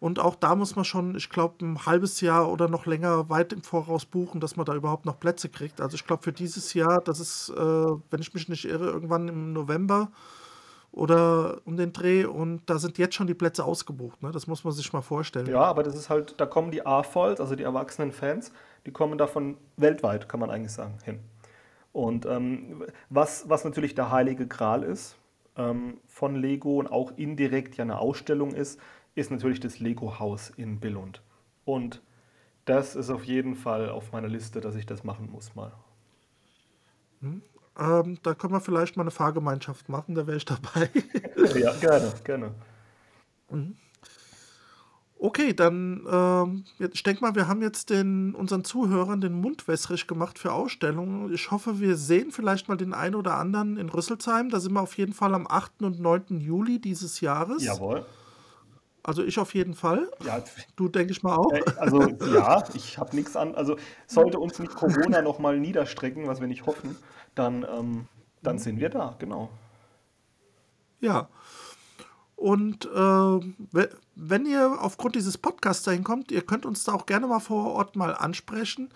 Und 0.01 0.17
auch 0.17 0.33
da 0.33 0.55
muss 0.55 0.75
man 0.75 0.83
schon, 0.83 1.13
ich 1.15 1.29
glaube, 1.29 1.63
ein 1.63 1.85
halbes 1.85 2.21
Jahr 2.21 2.51
oder 2.51 2.67
noch 2.67 2.87
länger 2.87 3.29
weit 3.29 3.53
im 3.53 3.61
Voraus 3.61 4.03
buchen, 4.03 4.41
dass 4.41 4.55
man 4.55 4.65
da 4.65 4.73
überhaupt 4.73 5.05
noch 5.05 5.19
Plätze 5.19 5.47
kriegt. 5.47 5.79
Also 5.79 5.93
ich 5.93 6.07
glaube, 6.07 6.23
für 6.23 6.33
dieses 6.33 6.73
Jahr, 6.73 7.01
das 7.01 7.19
ist, 7.19 7.49
äh, 7.49 7.55
wenn 7.55 8.19
ich 8.19 8.33
mich 8.33 8.49
nicht 8.49 8.65
irre, 8.65 8.85
irgendwann 8.85 9.27
im 9.27 9.53
November 9.53 10.09
oder 10.91 11.61
um 11.65 11.77
den 11.77 11.93
Dreh 11.93 12.25
und 12.25 12.67
da 12.67 12.79
sind 12.79 12.97
jetzt 12.97 13.13
schon 13.13 13.27
die 13.27 13.35
Plätze 13.35 13.63
ausgebucht. 13.63 14.23
Ne? 14.23 14.31
Das 14.31 14.47
muss 14.47 14.63
man 14.63 14.73
sich 14.73 14.91
mal 14.91 15.03
vorstellen. 15.03 15.45
Ja, 15.45 15.61
aber 15.61 15.83
das 15.83 15.93
ist 15.93 16.09
halt, 16.09 16.33
da 16.39 16.47
kommen 16.47 16.71
die 16.71 16.83
A-Volls, 16.83 17.39
also 17.39 17.55
die 17.55 17.63
erwachsenen 17.63 18.11
Fans, 18.11 18.51
die 18.87 18.91
kommen 18.91 19.19
davon 19.19 19.55
weltweit, 19.77 20.27
kann 20.27 20.39
man 20.39 20.49
eigentlich 20.49 20.73
sagen, 20.73 20.97
hin. 21.03 21.19
Und 21.93 22.25
ähm, 22.25 22.85
was, 23.11 23.47
was 23.49 23.63
natürlich 23.65 23.93
der 23.93 24.09
heilige 24.09 24.47
Gral 24.47 24.81
ist 24.81 25.15
ähm, 25.57 25.97
von 26.07 26.35
Lego 26.35 26.79
und 26.79 26.91
auch 26.91 27.11
indirekt 27.17 27.77
ja 27.77 27.83
eine 27.83 27.99
Ausstellung 27.99 28.55
ist, 28.55 28.79
ist 29.15 29.31
natürlich 29.31 29.59
das 29.59 29.79
Lego-Haus 29.79 30.51
in 30.55 30.79
Billund. 30.79 31.21
Und 31.65 32.01
das 32.65 32.95
ist 32.95 33.09
auf 33.09 33.23
jeden 33.23 33.55
Fall 33.55 33.89
auf 33.89 34.11
meiner 34.11 34.27
Liste, 34.27 34.61
dass 34.61 34.75
ich 34.75 34.85
das 34.85 35.03
machen 35.03 35.29
muss 35.31 35.55
mal. 35.55 35.73
Hm. 37.21 37.41
Ähm, 37.79 38.17
da 38.23 38.33
können 38.33 38.53
wir 38.53 38.61
vielleicht 38.61 38.97
mal 38.97 39.03
eine 39.03 39.11
Fahrgemeinschaft 39.11 39.89
machen, 39.89 40.15
da 40.15 40.27
wäre 40.27 40.37
ich 40.37 40.45
dabei. 40.45 40.89
ja, 41.59 41.73
gerne, 41.75 42.13
gerne. 42.23 42.55
Mhm. 43.49 43.75
Okay, 45.23 45.53
dann, 45.53 46.01
ähm, 46.11 46.65
ich 46.79 47.03
denke 47.03 47.21
mal, 47.21 47.35
wir 47.35 47.47
haben 47.47 47.61
jetzt 47.61 47.91
den, 47.91 48.33
unseren 48.33 48.63
Zuhörern 48.63 49.21
den 49.21 49.33
Mund 49.33 49.67
wässrig 49.67 50.07
gemacht 50.07 50.39
für 50.39 50.51
Ausstellungen. 50.51 51.31
Ich 51.31 51.51
hoffe, 51.51 51.79
wir 51.79 51.95
sehen 51.95 52.31
vielleicht 52.31 52.67
mal 52.67 52.75
den 52.75 52.95
einen 52.95 53.13
oder 53.13 53.37
anderen 53.37 53.77
in 53.77 53.89
Rüsselsheim. 53.89 54.49
Da 54.49 54.59
sind 54.59 54.73
wir 54.73 54.81
auf 54.81 54.97
jeden 54.97 55.13
Fall 55.13 55.35
am 55.35 55.45
8. 55.47 55.83
und 55.83 55.99
9. 55.99 56.39
Juli 56.39 56.79
dieses 56.79 57.21
Jahres. 57.21 57.63
Jawohl. 57.63 58.03
Also 59.03 59.23
ich 59.23 59.39
auf 59.39 59.55
jeden 59.55 59.73
Fall. 59.73 60.09
Ja, 60.23 60.43
du 60.75 60.87
denke 60.87 61.11
ich 61.11 61.23
mal 61.23 61.35
auch. 61.35 61.51
Also 61.77 62.07
ja, 62.33 62.63
ich 62.73 62.97
habe 62.97 63.15
nichts 63.15 63.35
an. 63.35 63.55
Also 63.55 63.77
sollte 64.05 64.39
uns 64.39 64.59
nicht 64.59 64.75
Corona 64.75 65.21
nochmal 65.21 65.59
niederstrecken, 65.59 66.27
was 66.27 66.39
wir 66.39 66.47
nicht 66.47 66.65
hoffen, 66.65 66.95
dann, 67.33 67.63
ähm, 67.63 68.07
dann 68.43 68.59
sind 68.59 68.79
wir 68.79 68.89
da, 68.89 69.15
genau. 69.17 69.49
Ja. 70.99 71.29
Und 72.35 72.85
äh, 72.85 73.89
wenn 74.15 74.45
ihr 74.45 74.77
aufgrund 74.81 75.15
dieses 75.15 75.37
Podcasts 75.37 75.83
dahin 75.83 76.03
kommt, 76.03 76.31
ihr 76.31 76.41
könnt 76.41 76.65
uns 76.65 76.83
da 76.83 76.93
auch 76.93 77.05
gerne 77.05 77.27
mal 77.27 77.39
vor 77.39 77.73
Ort 77.73 77.95
mal 77.95 78.15
ansprechen. 78.15 78.89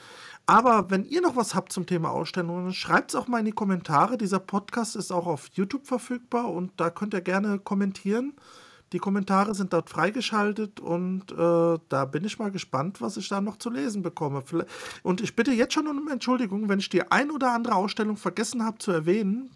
Aber 0.48 0.90
wenn 0.92 1.06
ihr 1.06 1.22
noch 1.22 1.36
was 1.36 1.56
habt 1.56 1.72
zum 1.72 1.86
Thema 1.88 2.12
Ausstellungen, 2.12 2.74
schreibt 2.74 3.12
es 3.12 3.16
auch 3.16 3.28
mal 3.28 3.40
in 3.40 3.46
die 3.46 3.52
Kommentare. 3.52 4.18
Dieser 4.18 4.40
Podcast 4.40 4.96
ist 4.96 5.12
auch 5.12 5.26
auf 5.26 5.50
YouTube 5.54 5.88
verfügbar 5.88 6.52
und 6.52 6.72
da 6.78 6.90
könnt 6.90 7.14
ihr 7.14 7.22
gerne 7.22 7.60
kommentieren. 7.60 8.34
Die 8.96 9.00
Kommentare 9.00 9.54
sind 9.54 9.74
dort 9.74 9.90
freigeschaltet 9.90 10.80
und 10.80 11.30
äh, 11.34 11.80
da 11.90 12.06
bin 12.06 12.24
ich 12.24 12.40
mal 12.40 12.50
gespannt, 12.50 13.02
was 13.02 13.18
ich 13.18 13.28
da 13.28 13.42
noch 13.42 13.58
zu 13.58 13.70
lesen 13.70 14.04
bekomme. 14.04 14.42
Und 15.04 15.20
ich 15.20 15.36
bitte 15.36 15.52
jetzt 15.52 15.74
schon 15.74 15.86
um 15.88 16.08
Entschuldigung, 16.08 16.70
wenn 16.70 16.80
ich 16.80 16.88
die 16.88 17.12
ein 17.12 17.30
oder 17.30 17.52
andere 17.52 17.76
Ausstellung 17.76 18.16
vergessen 18.16 18.64
habe 18.64 18.78
zu 18.78 18.94
erwähnen, 18.94 19.50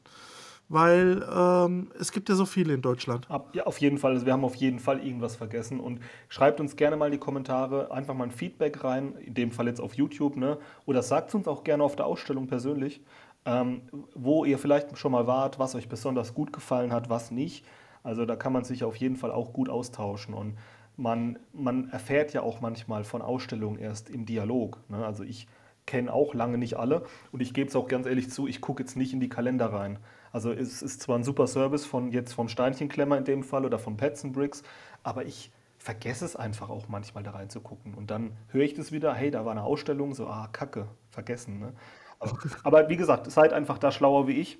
weil 0.67 1.25
ähm, 1.34 1.89
es 1.97 2.12
gibt 2.12 2.28
ja 2.28 2.36
so 2.36 2.45
viele 2.45 2.73
in 2.73 2.82
Deutschland. 2.82 3.30
Ja, 3.54 3.63
auf 3.63 3.78
jeden 3.78 3.97
Fall. 3.97 4.12
Also 4.12 4.25
wir 4.25 4.34
haben 4.34 4.43
auf 4.43 4.56
jeden 4.56 4.80
Fall 4.80 4.99
irgendwas 4.99 5.38
vergessen. 5.38 5.80
Und 5.80 6.02
schreibt 6.28 6.60
uns 6.60 6.75
gerne 6.75 6.97
mal 6.97 7.10
die 7.10 7.17
Kommentare 7.17 7.93
einfach 7.93 8.15
mal 8.15 8.25
ein 8.25 8.32
Feedback 8.32 8.84
rein, 8.84 9.13
in 9.25 9.36
dem 9.36 9.52
Fall 9.54 9.67
jetzt 9.67 9.80
auf 9.80 9.93
YouTube, 9.93 10.36
ne? 10.36 10.58
Oder 10.86 11.02
sagt 11.02 11.34
uns 11.34 11.47
auch 11.47 11.63
gerne 11.63 11.86
auf 11.86 11.95
der 11.95 12.08
Ausstellung 12.08 12.47
persönlich, 12.47 12.99
ähm, 13.45 13.84
wo 14.15 14.43
ihr 14.43 14.58
vielleicht 14.58 14.97
schon 14.97 15.13
mal 15.13 15.28
wart, 15.28 15.60
was 15.60 15.75
euch 15.75 15.88
besonders 15.88 16.34
gut 16.34 16.52
gefallen 16.52 16.91
hat, 16.91 17.10
was 17.10 17.32
nicht. 17.32 17.63
Also 18.04 18.26
da 18.26 18.36
kann 18.36 18.54
man 18.54 18.64
sich 18.64 18.84
auf 18.84 18.96
jeden 18.96 19.16
Fall 19.16 19.32
auch 19.32 19.54
gut 19.54 19.70
austauschen 19.70 20.34
und 20.34 20.58
man, 20.98 21.40
man 21.54 21.90
erfährt 21.90 22.34
ja 22.34 22.42
auch 22.42 22.62
manchmal 22.62 23.04
von 23.04 23.22
Ausstellungen 23.22 23.80
erst 23.80 24.10
im 24.10 24.26
Dialog. 24.26 24.80
Ne? 24.90 25.06
Also 25.06 25.24
ich 25.24 25.48
kenne 25.86 26.14
auch 26.14 26.34
lange 26.34 26.58
nicht 26.58 26.78
alle 26.78 27.04
und 27.32 27.42
ich 27.42 27.54
gebe 27.54 27.70
es 27.70 27.76
auch 27.76 27.88
ganz 27.88 28.06
ehrlich 28.06 28.30
zu, 28.30 28.48
ich 28.48 28.62
gucke 28.62 28.84
jetzt 28.84 28.96
nicht 28.96 29.14
in 29.14 29.20
die 29.20 29.30
Kalender 29.30 29.74
rein. 29.74 29.98
Also 30.32 30.52
es 30.52 30.82
ist 30.82 31.02
zwar 31.02 31.18
ein 31.18 31.24
super 31.24 31.48
Service 31.48 31.86
von 31.86 32.12
jetzt 32.12 32.34
von 32.34 32.50
Steinchenklemmer 32.50 33.18
in 33.18 33.24
dem 33.24 33.44
Fall 33.44 33.66
oder 33.66 33.80
von 33.80 33.98
Pets 33.98 34.24
Bricks, 34.32 34.62
aber 35.02 35.26
ich 35.26 35.52
vergesse 35.80 36.26
es 36.26 36.36
einfach 36.36 36.70
auch 36.70 36.90
manchmal 36.90 37.24
da 37.24 37.32
reinzugucken 37.32 37.96
und 37.96 38.12
dann 38.12 38.34
höre 38.50 38.64
ich 38.64 38.76
das 38.76 38.92
wieder, 38.92 39.14
hey, 39.14 39.32
da 39.32 39.46
war 39.46 39.52
eine 39.52 39.64
Ausstellung, 39.64 40.14
so, 40.14 40.28
ah, 40.28 40.50
Kacke, 40.52 40.88
vergessen. 41.10 41.60
Ne? 41.60 41.74
Aber, 42.20 42.38
aber 42.64 42.90
wie 42.90 42.98
gesagt, 42.98 43.32
seid 43.32 43.54
einfach 43.54 43.78
da 43.78 43.92
schlauer 43.92 44.28
wie 44.28 44.34
ich 44.34 44.60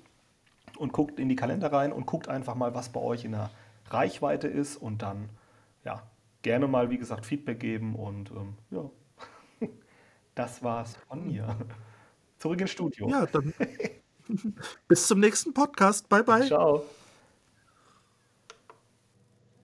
und 0.80 0.92
guckt 0.92 1.20
in 1.20 1.28
die 1.28 1.36
Kalender 1.36 1.72
rein 1.72 1.92
und 1.92 2.06
guckt 2.06 2.28
einfach 2.28 2.54
mal, 2.54 2.74
was 2.74 2.88
bei 2.88 3.00
euch 3.00 3.24
in 3.24 3.32
der 3.32 3.50
Reichweite 3.90 4.48
ist 4.48 4.76
und 4.76 5.02
dann, 5.02 5.28
ja, 5.84 6.02
gerne 6.42 6.66
mal, 6.66 6.90
wie 6.90 6.96
gesagt, 6.96 7.26
Feedback 7.26 7.60
geben 7.60 7.94
und 7.94 8.30
ähm, 8.30 8.54
ja, 8.70 8.90
das 10.34 10.62
war's 10.62 10.96
von 11.08 11.26
mir. 11.26 11.56
Zurück 12.38 12.60
ins 12.62 12.70
Studio. 12.70 13.08
Ja, 13.10 13.26
dann 13.26 13.52
bis 14.88 15.06
zum 15.06 15.20
nächsten 15.20 15.52
Podcast. 15.52 16.08
Bye, 16.08 16.24
bye. 16.24 16.46
Ciao. 16.46 16.84